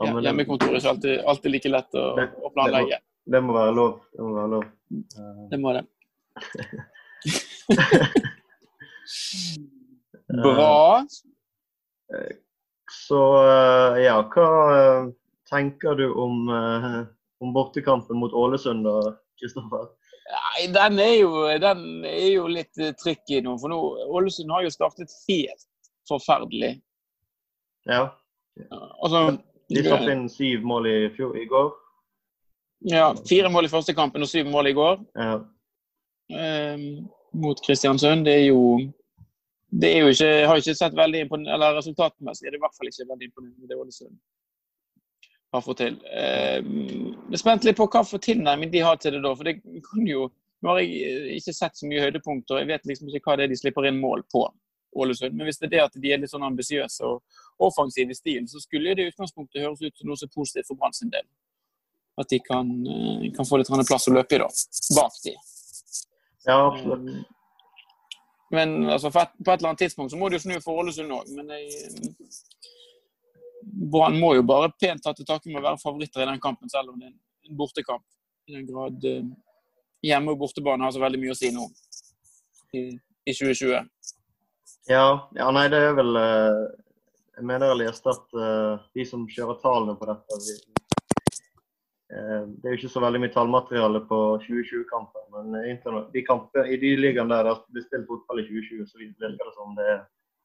Ja, 0.02 0.08
Ja, 0.08 0.20
Hjemmekontor 0.24 0.72
er 0.72 0.78
ikke 0.80 0.90
alltid, 0.90 1.18
alltid 1.30 1.52
like 1.52 1.70
lett 1.70 1.94
å, 1.94 2.04
Det- 2.16 2.32
å 2.42 2.50
planlegge. 2.50 2.98
det 3.26 3.40
må 3.42 3.52
være 3.54 3.74
lov. 3.76 4.00
Det 4.12 4.20
må 4.24 4.32
være 4.34 4.50
lov. 4.50 4.64
Det 5.50 5.58
må 5.60 5.72
det. 5.76 5.84
Bra. 10.32 11.04
så 12.92 13.20
uh, 13.44 13.98
ja, 14.00 14.16
hva 14.32 14.46
uh, 14.72 15.10
tenker 15.50 15.98
du 15.98 16.06
om, 16.12 16.48
om 17.42 17.52
bortekampen 17.52 18.16
mot 18.20 18.32
Ålesund 18.32 18.84
da, 18.88 18.96
Kristoffer? 19.40 19.90
Nei, 20.32 20.66
den 20.72 20.98
er 21.02 21.14
jo, 21.18 21.32
den 21.60 22.04
er 22.08 22.28
jo 22.30 22.46
litt 22.50 22.78
eh, 22.80 22.94
tricky 22.96 23.42
nå. 23.44 23.56
For 23.60 23.72
nå, 23.72 23.78
Ålesund 24.16 24.52
har 24.54 24.64
jo 24.64 24.72
startet 24.72 25.12
helt 25.28 25.66
forferdelig. 26.08 26.76
Ja, 27.88 28.10
Altså, 29.00 29.38
de 29.72 29.80
slapp 29.80 30.04
inn 30.12 30.26
syv 30.28 30.64
mål 30.68 30.86
i, 30.90 30.96
fjor, 31.16 31.32
i 31.40 31.46
går. 31.48 31.70
Ja, 32.88 33.12
fire 33.28 33.50
mål 33.52 33.68
i 33.68 33.72
første 33.72 33.94
kampen 33.94 34.24
og 34.24 34.30
syv 34.30 34.50
mål 34.50 34.70
i 34.70 34.74
går. 34.76 34.98
Ja. 35.18 35.38
Um, 36.32 37.08
mot 37.32 37.60
Kristiansund. 37.66 38.26
Det 38.26 38.34
er 38.40 38.46
jo 38.50 38.60
det 39.72 39.88
er 39.88 40.02
jo 40.04 40.12
ikke, 40.12 40.26
jeg 40.28 40.48
har 40.48 40.60
ikke 40.60 40.74
sett 40.76 40.96
veldig 40.96 41.20
imponerende, 41.24 41.54
eller 41.54 41.78
Resultatmessig 41.78 42.46
er 42.46 42.52
det 42.52 42.58
i 42.58 42.64
hvert 42.64 42.74
fall 42.76 42.90
ikke 42.90 43.08
veldig 43.08 43.28
imponerende 43.30 43.68
det 43.68 43.78
Ålesund 43.80 44.18
har 45.52 45.60
fått 45.64 45.82
til. 45.82 45.96
Um, 45.96 46.68
jeg 47.28 47.36
er 47.36 47.40
spent 47.40 47.66
litt 47.66 47.76
på 47.76 47.86
hva 47.92 48.02
for 48.08 48.22
tilnærming 48.24 48.72
de 48.72 48.84
har 48.84 48.96
til 49.00 49.16
det 49.16 49.22
da. 49.24 49.34
for 49.36 49.48
det 49.48 49.58
kan 49.62 50.06
jo, 50.08 50.30
Nå 50.62 50.70
har 50.70 50.78
jeg 50.78 51.40
ikke 51.40 51.52
sett 51.56 51.74
så 51.74 51.88
mye 51.90 52.04
høydepunkter. 52.04 52.60
Jeg 52.60 52.68
vet 52.68 52.84
liksom 52.86 53.08
ikke 53.10 53.24
hva 53.26 53.34
det 53.36 53.48
er 53.48 53.50
de 53.50 53.56
slipper 53.58 53.88
inn 53.88 53.96
mål 53.98 54.22
på. 54.30 54.44
Ålesund. 54.94 55.34
Men 55.34 55.48
hvis 55.48 55.58
det 55.58 55.66
er 55.66 55.72
det 55.72 55.80
at 55.82 55.96
de 56.04 56.12
er 56.12 56.20
litt 56.22 56.30
sånn 56.30 56.44
ambisiøse 56.46 57.08
og 57.08 57.64
offensive 57.66 58.12
i 58.12 58.16
stilen, 58.16 58.46
så 58.46 58.60
skulle 58.62 58.92
det 58.94 59.06
i 59.06 59.10
utgangspunktet 59.10 59.64
høres 59.64 59.82
ut 59.82 59.98
som 59.98 60.10
noe 60.10 60.20
er 60.22 60.30
positivt 60.30 60.68
for 60.68 60.78
Brann 60.78 60.94
sin 60.94 61.10
del. 61.10 61.24
At 62.20 62.28
de 62.28 62.38
kan, 62.44 62.68
eh, 62.86 63.28
kan 63.36 63.48
få 63.48 63.60
litt 63.60 63.70
plass 63.88 64.08
å 64.08 64.12
løpe 64.12 64.36
i 64.36 64.40
da, 64.42 64.48
bak 64.96 65.20
de. 65.24 65.36
ja, 66.44 66.58
absolutt. 66.66 67.06
Um, 67.08 67.22
Men 68.52 68.74
altså, 68.84 69.10
på, 69.10 69.20
et, 69.22 69.30
på 69.44 69.48
et 69.48 69.60
eller 69.60 69.70
annet 69.70 69.78
tidspunkt 69.86 70.12
så 70.12 70.18
må 70.20 70.28
det 70.28 70.36
jo 70.36 70.44
snu 70.44 70.58
for 70.60 70.82
Ålesund 70.82 71.14
òg. 71.16 71.30
Men 71.32 71.54
jeg, 71.56 72.02
Brann 73.64 74.18
må 74.20 74.34
jo 74.36 74.42
bare 74.44 74.72
pent 74.80 75.00
ta 75.04 75.14
til 75.16 75.26
takke 75.28 75.48
med 75.48 75.62
å 75.62 75.68
være 75.70 75.80
favoritter 75.80 76.24
i 76.24 76.28
den 76.28 76.42
kampen, 76.42 76.68
selv 76.68 76.92
om 76.92 76.98
det 77.00 77.08
er 77.08 77.14
en 77.48 77.56
bortekamp. 77.56 78.04
I 78.50 78.58
den 78.58 78.66
grad 78.68 79.04
eh, 79.08 79.24
hjemme- 80.02 80.34
og 80.34 80.42
bortebane 80.42 80.84
har 80.84 80.92
så 80.92 81.00
veldig 81.02 81.20
mye 81.22 81.34
å 81.34 81.38
si 81.38 81.52
nå 81.54 81.68
i, 82.76 82.82
i 83.24 83.32
2020. 83.32 83.88
Ja, 84.90 85.06
ja, 85.38 85.50
nei, 85.54 85.68
det 85.70 85.78
er 85.78 85.92
vel 85.94 86.16
eh, 86.18 86.62
Jeg 87.36 87.46
mener 87.46 87.70
jeg 87.70 87.80
leste 87.84 88.10
at 88.10 88.34
uh, 88.34 88.82
de 88.96 89.04
som 89.08 89.22
kjører 89.30 89.60
tallene 89.62 89.94
på 89.96 90.08
dette 90.10 90.38
vi, 90.42 90.56
eh, 90.58 90.81
Det 92.12 92.68
er 92.68 92.74
jo 92.74 92.76
ikke 92.76 92.92
så 92.92 93.00
veldig 93.00 93.22
mye 93.22 93.32
tallmateriale 93.32 94.02
på 94.04 94.16
2020-kamper, 94.42 95.22
men 95.32 95.78
de 96.12 96.24
kamper, 96.26 96.66
i 96.68 96.76
de 96.76 96.90
ligaene 96.98 97.32
der 97.32 97.46
det 97.48 97.54
blir 97.72 97.86
spilt 97.86 98.04
fotball 98.10 98.42
i 98.42 98.44
2020, 98.50 98.82
så 98.90 99.00
virker 99.00 99.46
det 99.46 99.54
som 99.56 99.72
det 99.78 99.86
er 99.94 100.02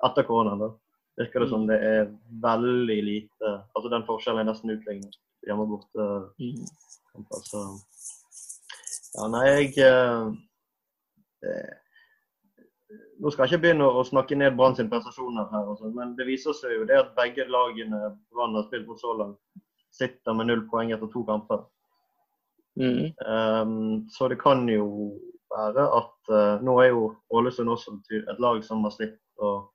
etter 0.08 0.28
koronaen. 0.28 0.62
da, 0.64 0.70
virker 1.18 1.44
det 1.44 1.50
som 1.50 1.66
det 1.68 1.78
er 1.82 2.06
veldig 2.44 2.98
lite 3.04 3.54
Altså 3.76 3.90
den 3.90 4.06
forskjellen 4.08 4.44
er 4.44 4.52
nesten 4.52 4.74
utlignet 4.74 5.18
hjemme 5.48 5.66
og 5.66 5.74
borte. 5.76 6.08
Kamper, 7.14 7.44
så 7.50 7.66
Ja, 9.18 9.28
nei, 9.34 9.46
jeg 9.48 9.72
eh, 9.82 10.32
eh, 11.48 11.76
Nå 13.18 13.32
skal 13.32 13.48
jeg 13.48 13.56
ikke 13.56 13.64
begynne 13.64 13.88
å 13.90 14.04
snakke 14.06 14.38
ned 14.38 14.56
Brann 14.58 14.76
sin 14.78 14.92
prestasjoner 14.92 15.48
her, 15.52 15.72
og 15.72 15.80
sånn, 15.80 15.96
men 15.98 16.14
det 16.20 16.28
viser 16.28 16.54
seg 16.56 16.76
jo 16.76 16.84
det 16.90 17.00
at 17.02 17.16
begge 17.18 17.48
lagene 17.50 18.14
Brann 18.32 18.56
har 18.56 18.68
spilt 18.68 18.86
mot 18.88 19.02
så 19.02 19.16
langt, 19.18 19.40
sitter 19.98 20.38
med 20.38 20.50
null 20.50 20.64
poeng 20.72 20.94
etter 20.96 21.10
to 21.14 21.24
kamper. 21.28 21.66
Mm. 22.78 23.10
Um, 23.26 24.06
så 24.14 24.30
det 24.30 24.38
kan 24.42 24.68
jo 24.70 25.16
være 25.50 25.88
at 25.98 26.30
uh, 26.30 26.60
Nå 26.62 26.76
er 26.84 26.92
jo 26.92 27.08
Ålesund 27.34 27.72
også 27.74 27.96
et 28.14 28.42
lag 28.44 28.60
som 28.66 28.84
har 28.86 28.94
slitt, 28.94 29.18
og 29.42 29.72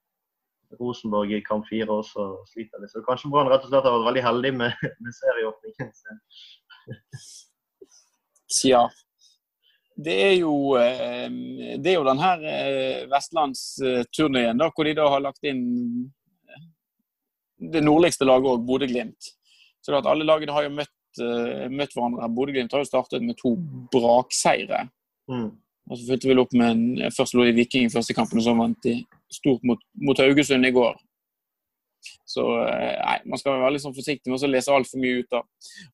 Rosenborg 0.81 1.33
i 1.35 1.43
kamp 1.45 1.67
fire 1.69 1.91
også 1.91 2.29
sliter 2.53 2.83
litt. 2.83 2.93
Så 2.93 3.03
kanskje 3.07 3.31
Brann 3.33 3.51
rett 3.51 3.65
og 3.67 3.73
slett 3.73 3.87
har 3.87 3.97
vært 3.97 4.09
veldig 4.11 4.27
heldig 4.27 4.53
med, 4.61 4.85
med 5.03 5.17
serieåpningen 5.19 5.95
sin. 5.99 6.21
ja. 8.73 8.87
Det 10.03 10.15
er 10.25 10.35
jo, 10.41 10.55
eh, 10.81 11.29
det 11.79 11.93
er 11.93 11.99
jo 11.99 12.07
den 12.09 12.23
her 12.23 12.45
eh, 12.49 13.03
vestlandsturneen 13.13 14.63
hvor 14.73 14.89
de 14.89 14.95
da 14.97 15.09
har 15.13 15.21
lagt 15.21 15.45
inn 15.45 15.63
eh, 16.49 16.65
det 17.75 17.85
nordligste 17.85 18.27
laget 18.27 18.55
òg, 18.55 18.65
Bodø-Glimt. 18.67 19.35
Så 19.83 19.93
det 19.93 20.03
at 20.03 20.11
alle 20.13 20.27
lagene 20.27 20.55
har 20.55 20.67
jo 20.67 20.75
møtt, 20.77 20.95
uh, 21.21 21.67
møtt 21.73 21.95
hverandre. 21.97 22.31
Bodø-Glimt 22.37 22.75
har 22.75 22.85
jo 22.85 22.91
startet 22.91 23.25
med 23.25 23.39
to 23.41 23.57
brakseire. 23.93 24.87
Mm. 25.31 25.49
Og 25.91 25.99
så 25.99 26.07
fulgte 26.07 26.31
vi 26.31 26.37
opp 26.39 26.53
med 26.55 26.69
en 26.71 27.15
Først 27.15 27.35
lå 27.35 27.47
de 27.49 27.57
Viking 27.57 27.89
i 27.89 27.93
første 27.93 28.15
kampen, 28.15 28.39
og 28.39 28.47
så 28.47 28.55
vant 28.55 28.79
de 28.87 29.01
stort 29.33 29.65
mot, 29.67 29.81
mot 29.99 30.19
Haugesund 30.23 30.69
i 30.69 30.75
går. 30.75 30.95
Så 32.27 32.45
nei, 32.45 33.19
man 33.31 33.39
skal 33.39 33.61
være 33.61 33.75
litt 33.75 33.85
sånn 33.85 33.95
forsiktig 33.95 34.31
med 34.31 34.43
å 34.43 34.51
lese 34.51 34.75
altfor 34.75 35.03
mye 35.03 35.23
ut 35.23 35.37
av, 35.39 35.47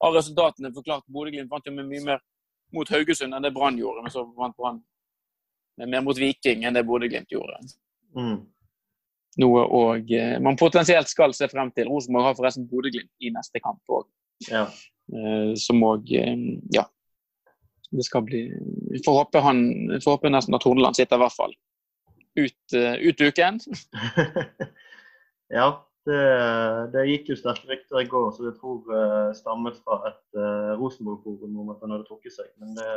av 0.04 0.14
resultatene. 0.16 0.72
Forklart 0.76 1.08
Bodø-Glimt 1.12 1.50
vant 1.52 1.66
jo 1.68 1.74
med 1.74 1.88
mye 1.88 2.04
mer 2.04 2.22
mot 2.76 2.88
Haugesund 2.92 3.34
enn 3.34 3.44
det 3.44 3.54
Brann 3.56 3.80
gjorde, 3.80 4.04
men 4.04 4.12
så 4.12 4.24
vant 4.36 4.56
Brann 4.56 4.80
mer 5.86 6.04
mot 6.04 6.18
Viking 6.18 6.64
enn 6.66 6.76
det 6.76 6.84
Bodø-Glimt 6.88 7.32
gjorde. 7.32 7.60
Mm. 8.16 8.40
Noe 9.38 9.64
og 9.70 10.12
eh, 10.14 10.36
man 10.42 10.58
potensielt 10.58 11.10
skal 11.10 11.34
se 11.36 11.46
frem 11.50 11.70
til. 11.74 11.90
Rosenborg 11.90 12.30
har 12.30 12.38
forresten 12.38 12.66
Bodø-Glimt 12.70 13.10
i 13.22 13.30
neste 13.34 13.62
kamp 13.62 13.94
òg. 13.94 14.08
Ja. 14.50 14.66
Eh, 15.14 15.52
som 15.58 15.82
òg 15.86 16.10
eh, 16.18 16.36
Ja. 16.74 16.88
Det 17.88 18.04
skal 18.04 18.20
bli 18.20 18.42
Vi 18.92 18.98
får 19.00 19.14
håpe, 19.16 19.40
han, 19.40 19.60
får 20.04 20.18
håpe 20.18 20.28
nesten 20.28 20.56
at 20.58 20.64
Horneland 20.66 20.98
sitter 20.98 21.16
i 21.16 21.22
hvert 21.22 21.32
fall 21.32 21.54
ut, 22.38 22.74
ut 22.76 23.22
uken. 23.24 23.56
ja, 25.58 25.68
det, 26.06 26.18
det, 26.92 27.06
gikk 27.08 27.30
jo 27.32 27.36
sterke 27.40 27.70
rykter 27.70 28.02
i 28.02 28.10
går, 28.12 28.28
så 28.36 28.44
jeg 28.44 28.58
tror 28.60 29.32
stammet 29.34 29.80
fra 29.80 29.96
et 30.12 30.38
Rosenborg-forum 30.78 31.56
om 31.64 31.72
at 31.72 31.80
han 31.82 31.96
hadde 31.96 32.06
trukket 32.06 32.36
seg. 32.36 32.52
Men 32.62 32.76
det, 32.76 32.92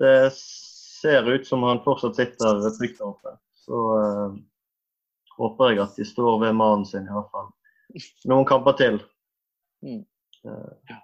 det 0.00 0.14
ser 0.38 1.28
ut 1.28 1.50
som 1.50 1.66
han 1.68 1.82
fortsatt 1.84 2.16
sitter 2.16 2.62
trygt 2.78 3.02
der 3.02 3.10
oppe. 3.10 3.34
Så 3.58 3.82
håper 5.38 5.72
jeg 5.72 5.82
at 5.84 5.98
de 5.98 6.06
står 6.08 6.40
ved 6.44 6.56
mannen 6.58 6.86
sin 6.88 7.06
i 7.06 7.14
hvert 7.14 7.30
fall. 7.34 7.50
Noen 8.30 8.48
kamper 8.48 8.76
til. 8.78 9.00
Mm. 9.86 10.02
Uh, 10.44 10.96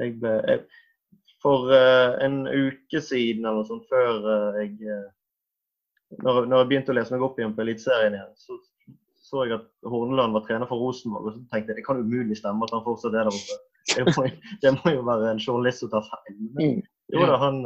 jeg 0.00 0.16
ble, 0.20 0.32
jeg, 0.50 0.64
for 1.42 1.70
uh, 1.72 2.16
en 2.24 2.44
uke 2.46 3.00
siden 3.02 3.46
eller 3.46 3.62
noe 3.62 3.68
sånt, 3.68 3.86
før 3.90 4.58
jeg 4.60 4.74
når, 6.22 6.46
når, 6.46 6.60
jeg 6.60 6.68
begynte 6.70 6.92
å 6.92 6.96
lese 6.96 7.14
meg 7.14 7.24
opp 7.26 7.38
igjen 7.40 7.54
på 7.56 7.64
Eliteserien 7.64 8.14
igjen, 8.14 8.34
så 8.38 8.58
så 9.26 9.42
jeg 9.46 9.56
at 9.56 9.64
Horneland 9.90 10.36
var 10.36 10.44
trener 10.46 10.68
for 10.70 10.78
Rosenborg. 10.78 11.26
Og 11.26 11.34
så 11.34 11.40
tenkte 11.50 11.72
jeg 11.72 11.80
det 11.80 11.86
kan 11.86 12.02
umulig 12.02 12.38
stemme 12.38 12.66
at 12.66 12.74
han 12.74 12.84
fortsatt 12.84 13.14
er 13.14 13.26
der 13.26 13.34
oppe. 13.34 13.56
Det 13.90 14.04
må, 14.06 14.26
det 14.62 14.72
må 14.76 14.92
jo 14.94 15.06
være 15.06 15.32
en 15.32 15.42
journalist 15.42 15.82
som 15.82 15.90
tar 15.92 16.04
feil. 16.06 16.36
Men 16.54 16.76
mm. 16.76 16.84
jo 17.14 17.26
da, 17.30 17.38
han, 17.42 17.58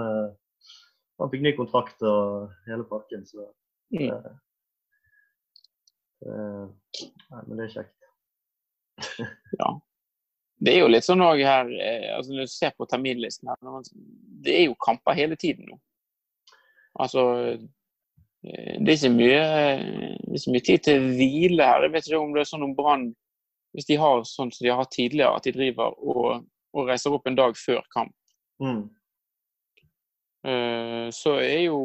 han 1.20 1.32
fikk 1.32 1.44
ny 1.44 1.52
kontrakt 1.58 2.06
og 2.06 2.54
hele 2.68 2.86
pakken, 2.88 3.26
så 3.28 3.44
mm. 3.92 4.08
Uh, 6.26 6.66
Nei, 7.30 7.42
men 7.46 7.56
det 7.56 7.68
er 7.68 7.74
kjekt. 7.78 8.08
ja. 9.60 9.70
Det 10.60 10.74
er 10.74 10.82
jo 10.82 10.90
litt 10.90 11.06
sånn 11.06 11.22
òg 11.24 11.38
her 11.40 11.70
altså 12.12 12.34
Når 12.34 12.44
du 12.44 12.50
ser 12.52 12.74
på 12.76 12.84
terminlisten 12.84 13.48
her, 13.48 13.84
det 14.44 14.56
er 14.58 14.66
jo 14.66 14.74
kamper 14.84 15.16
hele 15.16 15.38
tiden 15.40 15.70
nå. 15.70 15.78
Altså 17.00 17.22
Eh, 18.44 18.76
det 18.80 18.88
er 18.88 18.96
ikke 18.96 19.16
mye, 19.16 19.40
det 19.40 20.30
er 20.32 20.38
ikke 20.38 20.54
mye 20.54 20.66
tid 20.68 20.84
til 20.86 21.08
hvile 21.16 21.66
her. 21.66 21.82
Jeg 21.84 21.92
vet 21.92 22.06
ikke 22.06 22.22
om 22.22 22.32
det 22.34 22.44
er 22.44 22.52
sånn 22.52 22.68
om 22.68 22.76
Brann 22.76 23.10
Hvis 23.76 23.86
de 23.86 23.98
har 24.00 24.24
sånn 24.26 24.50
som 24.50 24.64
de 24.64 24.70
har 24.72 24.80
hatt 24.80 24.90
tidligere, 24.96 25.36
at 25.36 25.44
de 25.46 25.52
driver 25.54 25.92
og, 25.94 26.46
og 26.74 26.88
reiser 26.88 27.14
opp 27.14 27.28
en 27.30 27.36
dag 27.38 27.52
før 27.54 27.84
kamp, 27.94 28.10
mm. 28.58 28.80
så 31.14 31.34
er 31.38 31.68
jo 31.68 31.78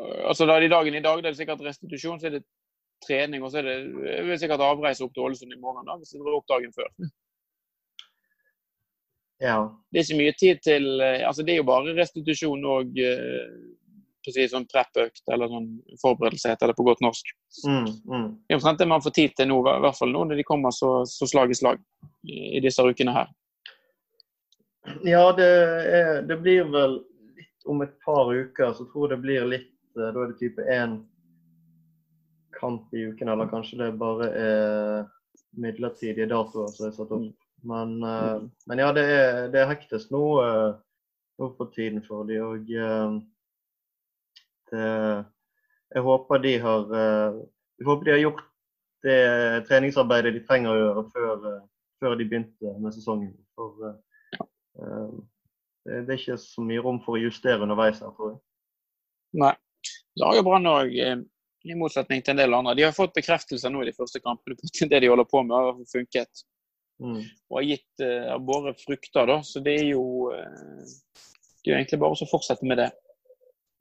Altså 0.00 0.46
da 0.48 0.56
I 0.58 0.70
dagen 0.72 0.94
i 0.94 1.02
dag, 1.04 1.20
det 1.20 1.30
er 1.30 1.34
det 1.34 1.40
sikkert 1.40 1.64
restitusjon, 1.66 2.20
så 2.20 2.30
er 2.30 2.38
det 2.38 2.44
trening, 3.06 3.42
og 3.42 3.50
så 3.52 3.60
er 3.60 3.68
det, 3.68 3.76
er 4.14 4.30
det 4.30 4.38
sikkert 4.40 4.62
avreise 4.64 5.04
opp 5.04 5.12
til 5.14 5.26
Ålesund 5.26 5.52
i 5.52 5.60
morgen 5.60 5.86
da, 5.88 5.98
hvis 5.98 6.14
det 6.14 6.22
var 6.22 6.38
opp 6.38 6.48
dagen 6.50 6.72
før. 6.74 6.88
Ja. 9.42 9.58
Det 9.90 9.98
er 9.98 10.06
ikke 10.06 10.20
mye 10.20 10.34
tid 10.38 10.60
til 10.62 10.84
altså 11.02 11.42
Det 11.42 11.54
er 11.54 11.56
jo 11.58 11.66
bare 11.66 11.94
restitusjon 11.96 12.62
og 12.62 12.98
si, 14.30 14.44
sånn 14.46 14.68
prep-økt 14.70 15.32
eller 15.34 15.50
sånn 15.50 15.68
forberedelse, 16.00 16.52
heter 16.52 16.70
det 16.70 16.76
på 16.78 16.86
godt 16.86 17.02
norsk. 17.02 17.32
Mm, 17.66 17.88
mm. 18.06 18.28
Det 18.46 18.54
er 18.54 18.60
omtrent 18.60 18.82
det 18.82 18.88
man 18.92 19.02
får 19.02 19.14
tid 19.16 19.36
til 19.36 19.50
nå, 19.50 19.58
i 19.66 19.82
hvert 19.82 19.98
fall 19.98 20.12
nå 20.14 20.24
når 20.28 20.38
de 20.38 20.46
kommer 20.46 20.74
så, 20.74 20.92
så 21.08 21.26
slag 21.26 21.50
i 21.50 21.58
slag 21.58 21.82
i, 22.22 22.60
disse 22.62 22.84
ukene 22.86 23.16
her. 23.16 23.32
Ja, 25.06 25.24
det, 25.34 25.48
er, 25.98 26.22
det, 26.26 26.38
blir 26.42 26.70
vel 26.70 27.00
litt 27.38 27.66
om 27.70 27.82
et 27.82 27.94
par 28.04 28.30
uker. 28.30 28.72
Så 28.74 28.86
tror 28.90 29.08
jeg 29.08 29.16
det 29.16 29.22
blir 29.22 29.50
litt 29.50 29.68
eh, 29.68 29.71
Da 29.96 30.10
er 30.10 30.30
det 30.32 30.38
type 30.40 30.64
én 30.64 31.00
kamp 32.56 32.94
i 32.94 33.06
uken, 33.10 33.28
eller 33.32 33.50
kanskje 33.50 33.80
det 33.80 33.90
bare 34.00 34.30
er 34.38 35.04
midlertidige 35.52 36.28
datoer 36.30 36.70
som 36.72 36.88
er 36.88 36.96
satt 36.96 37.12
opp. 37.12 37.28
Men, 37.62 37.98
uh, 38.02 38.42
men 38.66 38.80
ja, 38.82 38.88
det 38.94 39.04
er, 39.06 39.36
det 39.52 39.60
er 39.60 39.70
hektisk 39.70 40.10
nå, 40.10 40.22
uh, 40.42 40.72
nå 41.38 41.52
for 41.58 41.70
tiden 41.74 42.02
for 42.06 42.26
de, 42.26 42.40
og 42.42 42.72
Eh, 44.72 45.24
jeg 45.94 46.02
håper 46.02 46.38
de 46.40 46.52
har 46.58 46.94
eh, 46.96 47.40
jeg 47.78 47.86
håper 47.86 48.04
de 48.04 48.10
har 48.14 48.22
gjort 48.22 48.42
det 49.04 49.16
treningsarbeidet 49.68 50.32
de 50.36 50.44
trenger 50.46 50.72
å 50.72 50.78
gjøre 50.80 51.02
før, 51.12 51.46
eh, 51.50 51.64
før 52.00 52.14
de 52.16 52.28
begynte 52.30 52.72
med 52.80 52.94
sesongen. 52.94 53.34
For 53.58 53.98
det 55.84 56.06
er 56.06 56.14
ikke 56.16 56.38
så 56.38 56.64
mye 56.64 56.80
rom 56.80 57.00
for 57.04 57.18
å 57.18 57.24
justere 57.24 57.66
underveis 57.66 58.00
her, 58.00 58.14
tror 58.16 58.32
jeg. 58.32 58.40
Nei. 59.42 59.52
Så 60.18 60.28
har 60.28 60.36
jo 60.36 60.44
Brann 60.46 60.68
òg, 60.68 60.92
i 61.62 61.76
motsetning 61.78 62.22
til 62.24 62.34
en 62.34 62.42
del 62.42 62.56
andre, 62.56 62.74
de 62.76 62.84
har 62.86 62.96
fått 62.96 63.14
bekreftelser 63.16 63.70
nå 63.72 63.84
i 63.84 63.88
de 63.90 63.94
første 63.96 64.20
kampene 64.22 64.58
på 64.58 64.66
at 64.68 64.90
det 64.90 65.02
de 65.04 65.10
holder 65.12 65.28
på 65.30 65.44
med, 65.46 65.54
har 65.56 65.92
funket. 65.92 66.42
Mm. 67.02 67.22
Og 67.50 67.56
har 67.58 67.66
gitt 67.66 68.04
uh, 68.04 68.34
våre 68.46 68.74
frukter, 68.78 69.26
da. 69.30 69.38
Så 69.46 69.62
det 69.64 69.78
er 69.80 69.88
jo 69.90 70.04
uh, 70.30 70.82
Det 71.62 71.70
er 71.70 71.74
jo 71.74 71.78
egentlig 71.78 71.98
bare 72.02 72.18
å 72.18 72.30
fortsette 72.30 72.66
med 72.68 72.78
det. 72.82 72.90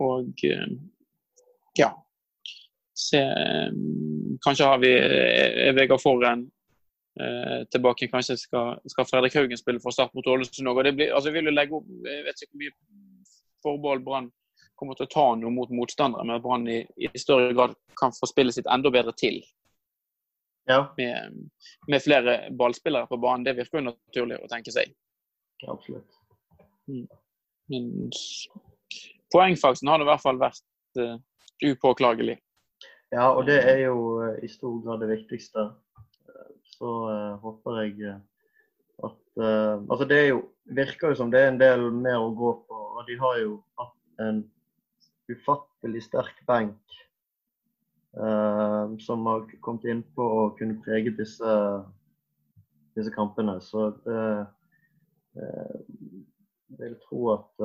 Og 0.02 0.46
uh, 0.48 0.72
ja. 1.78 1.92
Se, 3.02 3.22
um, 3.22 4.38
kanskje 4.46 4.68
har 4.68 4.82
vi 4.82 4.92
eh, 4.94 5.72
Vegard 5.74 6.02
Forren 6.04 6.44
uh, 7.18 7.62
tilbake. 7.74 8.10
Kanskje 8.12 8.38
skal, 8.38 8.76
skal, 8.90 9.08
Fredrik 9.10 9.38
Haugen 9.38 9.58
spille 9.58 9.82
for 9.82 9.96
Start 9.96 10.14
mot 10.18 10.28
Ålesund 10.30 10.70
òg. 10.70 10.84
Altså, 10.86 11.30
jeg 11.30 11.38
vil 11.40 11.50
jo 11.50 11.56
legge 11.56 11.78
opp 11.78 11.90
Jeg 12.06 12.28
vet 12.28 12.46
ikke 12.46 12.52
hvor 12.52 12.62
mye 12.62 12.78
forbehold 13.62 14.06
Brann 14.06 14.30
kommer 14.82 14.98
til 14.98 15.06
å 15.06 15.14
ta 15.14 15.24
noe 15.38 15.54
mot 15.54 15.70
motstandere, 15.78 16.26
men 16.26 16.40
at 16.40 16.42
Brann 16.42 16.66
i, 16.66 16.80
i, 16.98 17.10
større 17.22 17.54
grad 17.54 17.76
kan 18.00 18.14
få 18.16 18.26
spille 18.30 18.54
sitt 18.56 18.70
enda 18.72 18.90
bedre 18.94 19.14
til. 19.14 19.38
Ja. 20.70 20.88
Med, 20.98 21.36
med, 21.88 22.02
flere 22.02 22.38
ballspillere 22.58 23.10
på 23.10 23.20
banen. 23.22 23.46
Det 23.46 23.54
virker 23.60 23.78
jo 23.78 23.92
naturlig 23.92 24.40
å 24.42 24.50
tenke 24.50 24.74
seg. 24.74 24.94
Ja, 25.62 25.76
absolutt. 25.76 26.18
Mm. 26.90 27.06
Men 27.70 27.92
poengfaksen 29.34 29.92
har 29.92 30.02
i 30.02 30.08
hvert 30.10 30.24
fall 30.24 30.42
vært 30.42 31.02
uh, 31.02 31.20
upåklagelig. 31.62 32.40
Ja, 33.14 33.28
og 33.30 33.46
det 33.50 33.60
er 33.68 33.84
jo 33.84 33.98
uh, 34.24 34.34
i 34.42 34.50
stor 34.50 34.80
grad 34.86 35.04
det 35.06 35.12
viktigste. 35.12 35.68
Uh, 36.26 36.50
så 36.74 36.96
håper 37.44 37.82
jeg 37.84 38.18
at 39.06 39.18
Altså 39.42 40.06
det 40.10 40.18
jo, 40.28 40.42
virker 40.76 41.14
jo 41.14 41.18
som 41.22 41.30
det 41.32 41.40
er 41.40 41.54
en 41.54 41.60
del 41.62 41.86
mer 41.96 42.18
å 42.20 42.34
gå 42.36 42.50
på. 42.66 42.80
Og 42.98 43.06
de 43.08 43.16
har 43.22 43.38
jo 43.40 43.54
hatt 43.80 44.26
en 44.26 44.42
ufattelig 45.36 46.04
sterk 46.08 46.44
benk 46.50 47.00
som 49.00 49.24
har 49.24 49.46
kommet 49.64 49.86
innpå 49.88 50.20
å 50.20 50.40
kunne 50.58 50.82
prege 50.84 51.14
disse, 51.16 51.52
disse 52.98 53.14
kampene. 53.16 53.54
Så 53.64 53.86
det, 54.04 54.24
jeg 55.40 56.80
vil 56.82 56.98
tro 57.06 57.22
at 57.38 57.64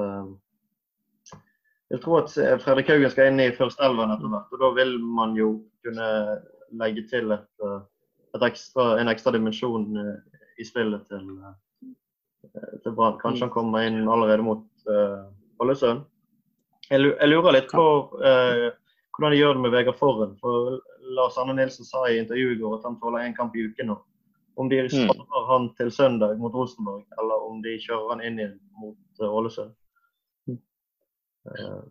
jeg 1.93 2.03
tror 2.03 2.25
at 2.25 2.33
eh, 2.41 2.57
Fredrik 2.63 2.89
Haugen 2.91 3.13
skal 3.13 3.31
inn 3.31 3.43
i 3.43 3.53
førsteelven 3.55 4.15
etter 4.15 4.31
hvert. 4.33 4.51
og 4.51 4.63
Da 4.63 4.71
vil 4.81 4.97
man 5.03 5.37
jo 5.39 5.51
kunne 5.87 6.09
legge 6.81 7.07
til 7.11 7.31
et, 7.37 7.47
eh, 7.63 7.79
et 8.35 8.47
ekstra, 8.49 8.97
en 9.01 9.13
ekstra 9.13 9.35
dimensjon 9.37 9.87
eh, 10.03 10.41
i 10.59 10.67
spillet 10.67 11.07
til, 11.13 11.31
til 12.83 12.97
Brann. 12.97 13.21
Kanskje 13.23 13.47
han 13.47 13.55
kommer 13.55 13.87
inn 13.87 14.09
allerede 14.09 14.43
mot 14.43 14.65
Ålesund. 15.61 16.07
Jeg 16.91 17.29
lurer 17.29 17.57
litt 17.57 17.73
på 17.73 17.87
uh, 18.21 18.69
hvordan 19.17 19.33
de 19.33 19.41
gjør 19.41 19.57
det 19.57 19.63
med 19.65 19.73
Vegard 19.75 19.99
Forren. 19.99 20.37
For 20.43 20.77
Lars 21.17 21.39
Arne 21.41 21.57
Nilsen 21.57 21.89
sa 21.89 22.05
i 22.09 22.19
intervjuet 22.21 22.59
i 22.59 22.61
går 22.61 22.79
at 22.79 22.87
han 22.87 22.99
tåler 23.01 23.27
én 23.27 23.37
kamp 23.37 23.57
i 23.57 23.65
uken 23.67 23.93
nå. 23.93 23.99
Om 24.57 24.71
de 24.73 24.81
sparer 24.89 25.21
mm. 25.21 25.49
han 25.51 25.69
til 25.77 25.91
søndag 25.93 26.39
mot 26.41 26.55
Rosenborg, 26.55 27.05
eller 27.21 27.43
om 27.45 27.61
de 27.65 27.75
kjører 27.81 28.15
han 28.15 28.23
inn 28.25 28.39
igjen 28.41 28.57
mot 28.81 29.21
Ålesund. 29.21 29.75
Uh, 31.47 31.83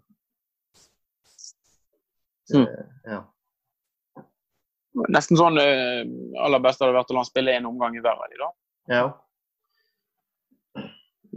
mm. 2.54 2.66
ja. 3.06 3.20
Nesten 5.14 5.38
sånn 5.38 5.60
uh, 5.62 6.02
aller 6.42 6.64
beste 6.64 6.86
hadde 6.86 6.98
vært 6.98 7.14
å 7.14 7.18
la 7.18 7.22
han 7.22 7.30
spille 7.30 7.54
en 7.54 7.70
omgang 7.70 7.98
i 7.98 8.02
hver 8.02 8.18
av 8.18 8.34
de, 8.34 8.42
da. 8.42 8.50
Ja. 8.96 9.06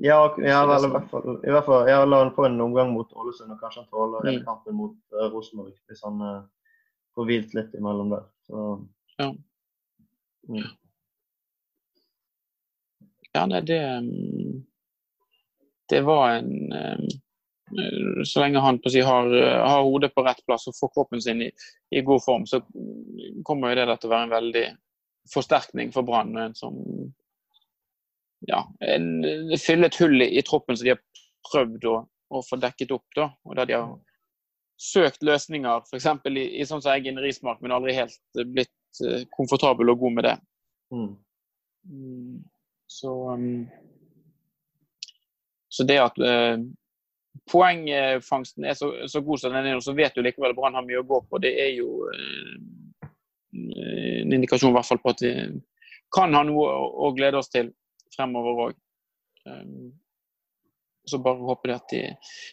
Ja, 0.01 0.35
ja 0.39 0.67
vel, 0.67 0.85
i 0.85 0.91
hvert 0.93 1.11
fall, 1.11 1.39
i 1.43 1.51
hvert 1.51 1.67
fall 1.67 1.89
ja, 1.91 2.03
la 2.07 2.21
han 2.23 2.35
få 2.35 2.45
en 2.47 2.61
omgang 2.63 2.93
mot 2.95 3.13
Ålesund, 3.19 3.51
og 3.51 3.59
kanskje 3.59 3.83
han 3.83 3.89
tåler 3.91 4.29
mm. 4.29 4.45
kampen 4.47 4.77
mot 4.79 4.95
uh, 5.17 5.25
Rosenborg 5.33 5.73
hvis 5.91 6.05
han 6.07 6.21
uh, 6.23 6.45
får 7.19 7.27
hvilt 7.27 7.57
litt 7.59 7.75
imellom 7.75 8.13
der. 8.15 8.29
Så, 8.47 8.67
Ja. 9.19 9.33
Mm. 10.49 10.69
Ja, 13.35 13.43
nei, 13.51 13.61
det 13.67 13.81
mm, 14.01 14.63
Det 15.91 15.99
var 16.07 16.31
en 16.39 16.73
um, 16.73 18.23
Så 18.25 18.41
lenge 18.41 18.63
han 18.65 18.79
si, 18.87 19.03
har, 19.05 19.29
har 19.43 19.83
hodet 19.83 20.15
på 20.15 20.25
rett 20.25 20.41
plass 20.47 20.71
og 20.71 20.79
får 20.79 20.95
kroppen 20.95 21.21
sin 21.21 21.43
i, 21.43 21.51
i 21.91 22.01
god 22.07 22.23
form, 22.25 22.47
så 22.47 22.63
kommer 23.45 23.75
jo 23.75 23.83
det 23.83 23.99
til 23.99 24.09
å 24.09 24.15
være 24.15 24.29
en 24.29 24.37
veldig 24.37 24.67
forsterkning 25.35 25.93
for 25.93 26.07
Brann. 26.07 26.55
Som 26.57 26.79
ja, 28.47 28.63
en, 28.81 29.09
fylle 29.59 29.89
et 29.89 29.99
hull 30.01 30.23
i, 30.23 30.43
troppen 30.47 30.77
som 30.77 30.87
de 30.87 30.95
har 30.95 31.01
prøvd 31.49 31.87
å, 31.91 31.97
å, 32.07 32.43
få 32.47 32.59
dekket 32.61 32.93
opp. 32.95 33.07
da, 33.17 33.31
og 33.45 33.57
der 33.59 33.71
de 33.71 33.79
har 33.79 33.97
søkt 34.79 35.25
løsninger, 35.27 35.83
f.eks. 35.89 36.07
I, 36.31 36.45
i 36.61 36.67
sånn 36.69 36.83
som 36.85 36.93
Eggen 36.95 37.19
Rismark, 37.23 37.63
men 37.63 37.75
aldri 37.75 37.97
helt 37.97 38.19
blitt 38.55 39.03
uh, 39.05 39.25
komfortabel 39.35 39.91
og 39.91 40.05
god 40.05 40.19
med 40.19 40.29
det. 40.29 40.37
Mm. 40.95 41.15
Mm. 41.89 42.37
Så, 42.89 43.15
um, 43.33 43.67
så 45.69 45.87
det 45.89 45.99
at 46.01 46.21
uh, 46.23 46.61
poengfangsten 47.51 48.69
er 48.69 48.79
så, 48.79 48.93
så, 49.11 49.23
god 49.25 49.43
som 49.43 49.57
den 49.57 49.67
er, 49.67 49.81
så 49.85 49.97
vet 49.99 50.15
du 50.15 50.23
likevel 50.23 50.55
Brann 50.57 50.79
har 50.79 50.87
mye 50.87 51.03
å 51.03 51.09
gå 51.09 51.21
på. 51.27 51.43
Det 51.43 51.53
er 51.59 51.75
jo 51.75 52.07
uh, 52.07 53.11
en 53.59 54.39
indikasjon 54.39 54.71
i 54.71 54.79
hvert 54.79 54.89
fall 54.89 55.03
på 55.03 55.13
at 55.17 55.27
vi 55.27 55.35
kan 56.15 56.33
ha 56.37 56.45
noe 56.47 56.71
å, 56.71 56.89
å 57.09 57.13
glede 57.17 57.41
oss 57.41 57.51
til 57.53 57.73
fremover 58.19 58.63
òg. 58.67 58.77
Um, 59.49 59.89
så 61.09 61.19
bare 61.19 61.35
håper 61.35 61.69
de 61.69 61.75
at 61.75 61.89
de, 61.91 62.03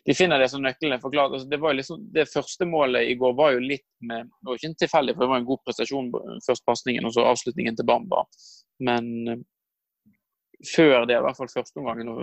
de 0.05 0.13
finner 0.15 0.39
det 0.39 0.49
som 0.49 0.63
nøklene 0.63 0.99
forklart. 1.01 1.33
Altså, 1.35 1.47
det, 1.49 1.73
liksom, 1.79 2.05
det 2.13 2.27
første 2.31 2.67
målet 2.69 3.09
i 3.11 3.17
går 3.19 3.33
var 3.35 3.55
jo 3.55 3.65
litt 3.65 3.87
med 3.99 4.29
Det 4.29 4.47
var 4.47 4.59
ikke 4.59 4.69
en 4.71 4.77
tilfeldig, 4.83 5.15
for 5.15 5.25
det 5.25 5.31
var 5.33 5.41
en 5.41 5.49
god 5.49 5.63
prestasjon 5.65 6.07
først 6.45 6.65
pasningen 6.65 7.07
og 7.07 7.15
så 7.15 7.27
avslutningen 7.27 7.75
til 7.75 7.87
Bamba. 7.89 8.23
Men 8.87 9.11
uh, 9.27 9.41
før 10.75 11.05
det, 11.05 11.17
i 11.17 11.25
hvert 11.25 11.37
fall 11.37 11.51
første 11.51 11.81
omgangen 11.81 12.11
og 12.13 12.21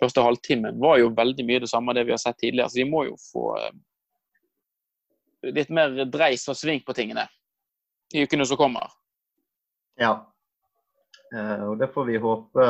første 0.00 0.24
halvtimen, 0.24 0.78
var 0.80 1.00
jo 1.02 1.14
veldig 1.16 1.46
mye 1.48 1.64
det 1.64 1.70
samme 1.72 1.94
det 1.96 2.06
vi 2.06 2.14
har 2.14 2.22
sett 2.22 2.38
tidligere. 2.38 2.70
Så 2.70 2.82
de 2.82 2.88
må 2.88 3.06
jo 3.08 3.18
få 3.32 3.48
uh, 3.58 3.70
litt 5.50 5.72
mer 5.74 6.04
dreis 6.06 6.46
og 6.48 6.58
sving 6.58 6.84
på 6.86 6.94
tingene 6.96 7.26
i 8.14 8.22
ukene 8.22 8.46
som 8.46 8.60
kommer. 8.60 8.92
Ja, 10.00 10.14
og 11.32 11.78
det 11.80 11.88
får 11.94 12.04
vi 12.08 12.20
håpe 12.20 12.66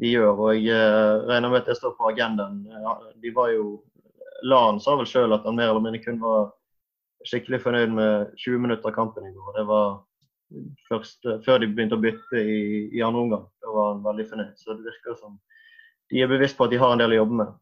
de 0.00 0.12
gjør. 0.12 0.34
Og 0.34 0.56
jeg 0.56 0.74
eh, 0.74 1.26
regner 1.28 1.52
med 1.52 1.62
at 1.62 1.70
det 1.70 1.78
står 1.78 1.96
på 1.98 2.10
agendaen. 2.12 2.62
De 3.22 3.34
var 3.34 3.52
jo 3.54 3.78
Lan 4.46 4.76
sa 4.78 4.92
vel 4.94 5.08
sjøl 5.10 5.34
at 5.34 5.46
han 5.48 5.56
mer 5.58 5.72
eller 5.72 5.82
mindre 5.82 5.98
kun 6.04 6.20
var 6.22 6.52
skikkelig 7.26 7.58
fornøyd 7.64 7.90
med 7.90 8.36
20 8.38 8.60
minutter 8.62 8.86
av 8.86 8.94
kampen 8.94 9.24
i 9.26 9.32
går. 9.34 9.48
Det 9.56 9.64
var 9.66 9.88
først, 10.86 11.26
før 11.42 11.58
de 11.58 11.66
begynte 11.72 11.98
å 11.98 12.04
bytte 12.04 12.38
i, 12.38 12.60
i 12.94 13.02
andre 13.02 13.24
omgang. 13.24 13.48
Da 13.58 13.72
var 13.74 13.88
han 13.88 14.04
veldig 14.04 14.26
fornøyd. 14.28 14.52
Så 14.60 14.76
det 14.76 14.86
virker 14.86 15.18
som 15.18 15.40
de 16.12 16.22
er 16.22 16.30
bevisst 16.30 16.54
på 16.54 16.68
at 16.68 16.72
de 16.72 16.78
har 16.78 16.94
en 16.94 17.02
del 17.02 17.16
å 17.16 17.18
jobbe 17.18 17.40
med. 17.40 17.58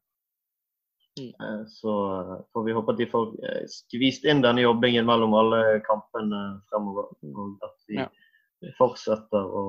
Mm. 1.17 1.33
Eh, 1.33 1.65
så 1.79 1.97
eh, 2.19 2.37
får 2.53 2.69
vi 2.69 2.77
håpe 2.77 2.93
at 2.93 3.01
de 3.01 3.09
får 3.15 3.33
skvist 3.73 4.29
inn 4.29 4.45
denne 4.45 4.67
jobbingen 4.67 5.09
mellom 5.09 5.33
alle 5.41 5.63
kampene 5.89 6.43
fremover. 6.69 7.09
Og 7.33 7.57
at 7.65 7.79
de 7.89 8.03
ja. 8.03 8.11
Fortsetter 8.79 9.47
å 9.47 9.65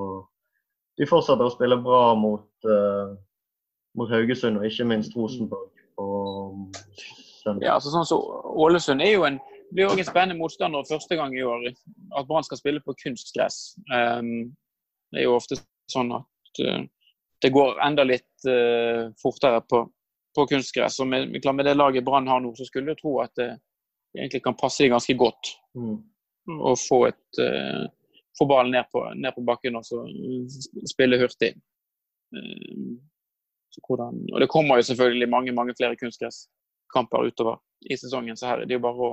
de 0.98 1.06
fortsetter 1.06 1.46
å 1.46 1.54
spille 1.54 1.78
bra 1.82 2.02
mot, 2.18 2.48
uh, 2.66 3.14
mot 3.98 4.10
Haugesund 4.10 4.58
og 4.58 4.66
ikke 4.66 4.86
minst 4.90 5.14
Rosenborg 5.16 5.70
Og. 6.02 6.80
Ja, 7.62 7.76
altså 7.78 7.92
sånn 7.92 8.06
så 8.06 8.18
Ålesund 8.60 9.02
er 9.02 9.14
jo 9.14 9.24
en, 9.24 9.38
blir 9.72 9.88
også 9.88 10.02
en 10.02 10.08
spennende 10.08 10.38
motstander 10.40 10.86
første 10.88 11.16
gang 11.16 11.32
i 11.36 11.44
år. 11.46 11.70
At 12.18 12.26
Brann 12.28 12.44
skal 12.44 12.60
spille 12.60 12.82
på 12.84 12.96
kunstgress. 12.98 13.78
Um, 13.88 14.50
det 15.14 15.22
er 15.22 15.28
jo 15.28 15.38
ofte 15.38 15.56
sånn 15.88 16.12
at 16.18 16.60
uh, 16.66 16.82
det 17.42 17.52
går 17.54 17.80
enda 17.86 18.04
litt 18.04 18.48
uh, 18.50 19.08
fortere 19.22 19.62
på, 19.70 19.84
på 20.36 20.46
kunstgress. 20.50 20.98
Og 21.00 21.08
med, 21.08 21.38
med, 21.38 21.64
det 21.64 21.76
laget 21.78 22.06
Brann 22.06 22.28
har 22.28 22.42
nå, 22.44 22.52
så 22.58 22.66
skulle 22.68 22.92
jeg 22.92 23.00
tro 23.00 23.16
at 23.24 23.32
det 23.38 23.52
egentlig 24.18 24.42
kan 24.44 24.58
passe 24.58 24.84
dem 24.84 24.96
ganske 24.96 25.16
godt. 25.18 25.54
Mm. 25.78 25.96
Å 26.68 26.74
få 26.82 27.04
et 27.08 27.42
uh, 27.42 27.86
få 28.38 28.46
ballen 28.48 28.72
ned 28.72 28.88
på, 28.92 29.02
ned 29.14 29.34
på 29.34 29.44
bakken 29.46 29.76
og 29.78 29.86
så 29.86 30.02
spille 30.88 31.18
hurtig. 31.20 31.54
Så 33.70 33.82
hvordan, 33.86 34.20
og 34.32 34.40
Det 34.40 34.48
kommer 34.48 34.76
jo 34.76 34.82
selvfølgelig 34.82 35.28
mange 35.28 35.52
mange 35.52 35.74
flere 35.78 35.96
kunstgresskamper 35.96 37.26
utover 37.26 37.56
i 37.80 37.96
sesongen, 37.96 38.36
så 38.36 38.46
her 38.46 38.62
er 38.62 38.66
det 38.66 38.74
jo 38.74 38.82
bare 38.82 39.08
å, 39.08 39.10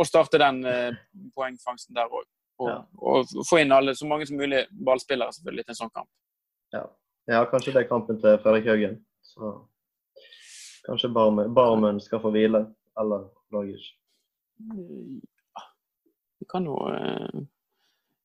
å 0.00 0.04
starte 0.04 0.40
den 0.40 0.64
eh, 0.66 0.96
poengfangsten 1.36 1.94
der 1.94 2.10
òg. 2.10 2.26
Og, 2.60 2.68
ja. 2.68 2.78
og, 2.98 3.30
få 3.48 3.60
inn 3.62 3.72
alle, 3.72 3.94
så 3.96 4.08
mange 4.08 4.26
som 4.28 4.40
mulig 4.40 4.64
ballspillere 4.86 5.32
selvfølgelig 5.32 5.64
til 5.66 5.74
en 5.74 5.78
sånn 5.78 5.92
kamp. 5.94 6.10
Ja. 6.74 6.82
ja, 7.30 7.44
kanskje 7.52 7.76
det 7.76 7.84
er 7.84 7.92
kampen 7.92 8.18
til 8.20 8.36
Fredrik 8.42 8.66
Haugen. 8.68 8.98
Så 9.24 9.52
kanskje 10.88 11.12
Barmen 11.14 12.02
skal 12.02 12.22
få 12.24 12.32
hvile, 12.34 12.64
eller 13.00 13.30
Lagic. 13.54 13.86
Ja, 15.54 15.64
vi 16.42 16.48
kan 16.50 16.66
jo 16.68 16.76
eh, 16.90 17.40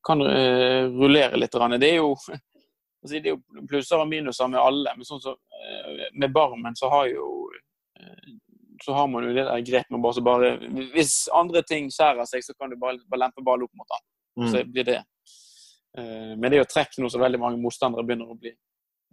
kan 0.06 0.22
uh, 0.22 0.86
rullere 0.94 1.40
litt. 1.40 1.56
Det 1.80 1.90
er 1.90 1.98
jo 1.98 2.14
det 3.10 3.22
er 3.22 3.34
jo 3.34 3.68
plusser 3.70 4.02
og 4.02 4.10
minuser 4.10 4.50
med 4.52 4.62
alle. 4.62 4.96
Men 4.98 5.08
sånn 5.08 5.24
så, 5.24 5.36
uh, 5.36 6.06
med 6.14 6.34
Barmen 6.36 6.78
så 6.78 6.92
har 6.94 7.10
jo 7.12 7.30
uh, 8.00 8.34
så 8.84 8.94
har 8.94 9.08
man 9.08 9.24
jo 9.24 9.34
det 9.34 9.46
der 9.48 9.66
grep 9.66 9.92
med 9.94 10.04
bare, 10.04 10.22
bare 10.22 10.48
Hvis 10.94 11.30
andre 11.34 11.62
ting 11.64 11.88
skjærer 11.94 12.28
seg, 12.28 12.44
så 12.44 12.54
kan 12.60 12.70
du 12.70 12.76
bare, 12.78 13.00
bare 13.08 13.24
lempe 13.24 13.44
ballen 13.46 13.70
opp 13.70 13.78
mot 13.80 13.88
den. 13.94 14.06
Mm. 14.36 14.50
Så 14.52 14.64
blir 14.68 14.84
det. 14.84 15.02
men 15.96 16.44
det 16.44 16.58
er 16.58 16.60
jo 16.60 16.68
trekk 16.68 16.98
nå 17.00 17.08
så 17.08 17.22
veldig 17.22 17.40
mange 17.40 17.62
motstandere 17.64 18.04
begynner 18.04 18.34
å 18.34 18.36
bli 18.36 18.52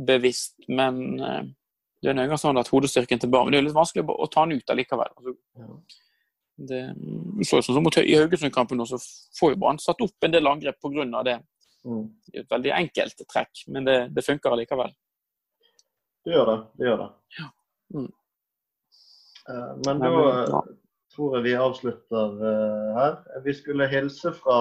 bevisst. 0.02 0.56
Men 0.66 0.98
det 2.02 2.10
er 2.10 2.26
gang 2.26 2.40
sånn 2.42 2.58
at 2.58 2.72
hodestyrken 2.74 3.22
til 3.22 3.30
Barmen 3.30 3.54
Det 3.54 3.60
er 3.60 3.68
litt 3.68 3.76
vanskelig 3.76 4.02
å, 4.10 4.26
ta 4.26 4.42
den 4.42 4.58
ut 4.58 4.74
allikevel. 4.74 5.14
Altså, 5.14 5.36
ja. 5.62 5.68
Det, 6.68 6.80
så 7.48 7.58
sånn 7.58 7.76
som 7.76 7.84
mot, 7.86 7.96
I 7.98 8.18
Haugesund-kampen 8.20 8.82
så 8.86 8.98
får 9.38 9.54
jo 9.54 9.60
Brann 9.62 9.80
satt 9.82 10.02
opp 10.04 10.26
en 10.26 10.34
del 10.34 10.46
angrep 10.46 10.78
pga. 10.82 11.22
det. 11.26 11.38
Mm. 11.84 12.04
Det 12.28 12.38
er 12.38 12.44
et 12.44 12.54
veldig 12.54 12.72
enkelt 12.76 13.24
trekk, 13.32 13.64
men 13.74 13.86
det, 13.88 13.96
det 14.14 14.24
funker 14.26 14.54
allikevel. 14.54 14.92
Det 16.24 16.36
gjør 16.36 16.50
det. 16.50 16.58
Det 16.78 16.86
gjør 16.86 17.00
det. 17.00 17.08
Ja. 17.38 17.48
Mm. 17.94 18.10
Uh, 19.50 19.72
men 19.86 20.04
da 20.04 20.10
ja. 20.12 20.60
tror 21.14 21.36
jeg 21.36 21.46
vi 21.48 21.56
avslutter 21.58 22.36
uh, 22.38 22.92
her. 22.98 23.16
Vi 23.44 23.54
skulle 23.58 23.90
hilse 23.90 24.30
fra 24.36 24.60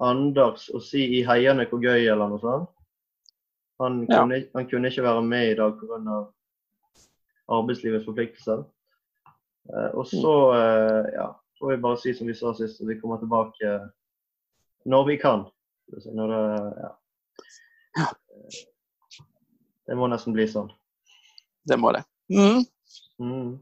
Anders 0.00 0.70
og 0.72 0.84
si 0.84 1.04
i 1.18 1.22
heiene 1.28 1.66
hvor 1.68 1.82
gøy 1.84 2.08
eller 2.08 2.32
noe 2.32 2.40
sånt. 2.40 2.72
Han 3.82 4.06
kunne, 4.08 4.40
ja. 4.40 4.48
han 4.56 4.68
kunne 4.70 4.88
ikke 4.88 5.04
være 5.04 5.22
med 5.22 5.50
i 5.50 5.58
dag 5.58 5.76
pga. 5.76 6.22
arbeidslivets 7.52 8.06
forpliktelser. 8.08 8.64
Eh, 9.68 9.90
og 9.94 10.06
så 10.08 10.34
eh, 10.54 11.12
ja, 11.16 11.28
får 11.58 11.70
vi 11.70 11.82
bare 11.82 12.00
si 12.00 12.14
som 12.14 12.30
vi 12.30 12.34
sa 12.38 12.54
sist, 12.54 12.80
at 12.80 12.88
vi 12.88 12.98
kommer 13.00 13.20
tilbake 13.22 13.78
når 14.86 15.06
vi 15.10 15.18
kan. 15.22 15.46
Når 16.14 16.32
det, 16.32 16.42
ja. 16.82 18.08
det 19.86 19.98
må 19.98 20.08
nesten 20.10 20.34
bli 20.36 20.46
sånn. 20.50 20.70
Det 21.66 21.78
må 21.78 21.92
det. 21.94 22.02
Mm. 22.30 22.62
Mm. 23.22 23.52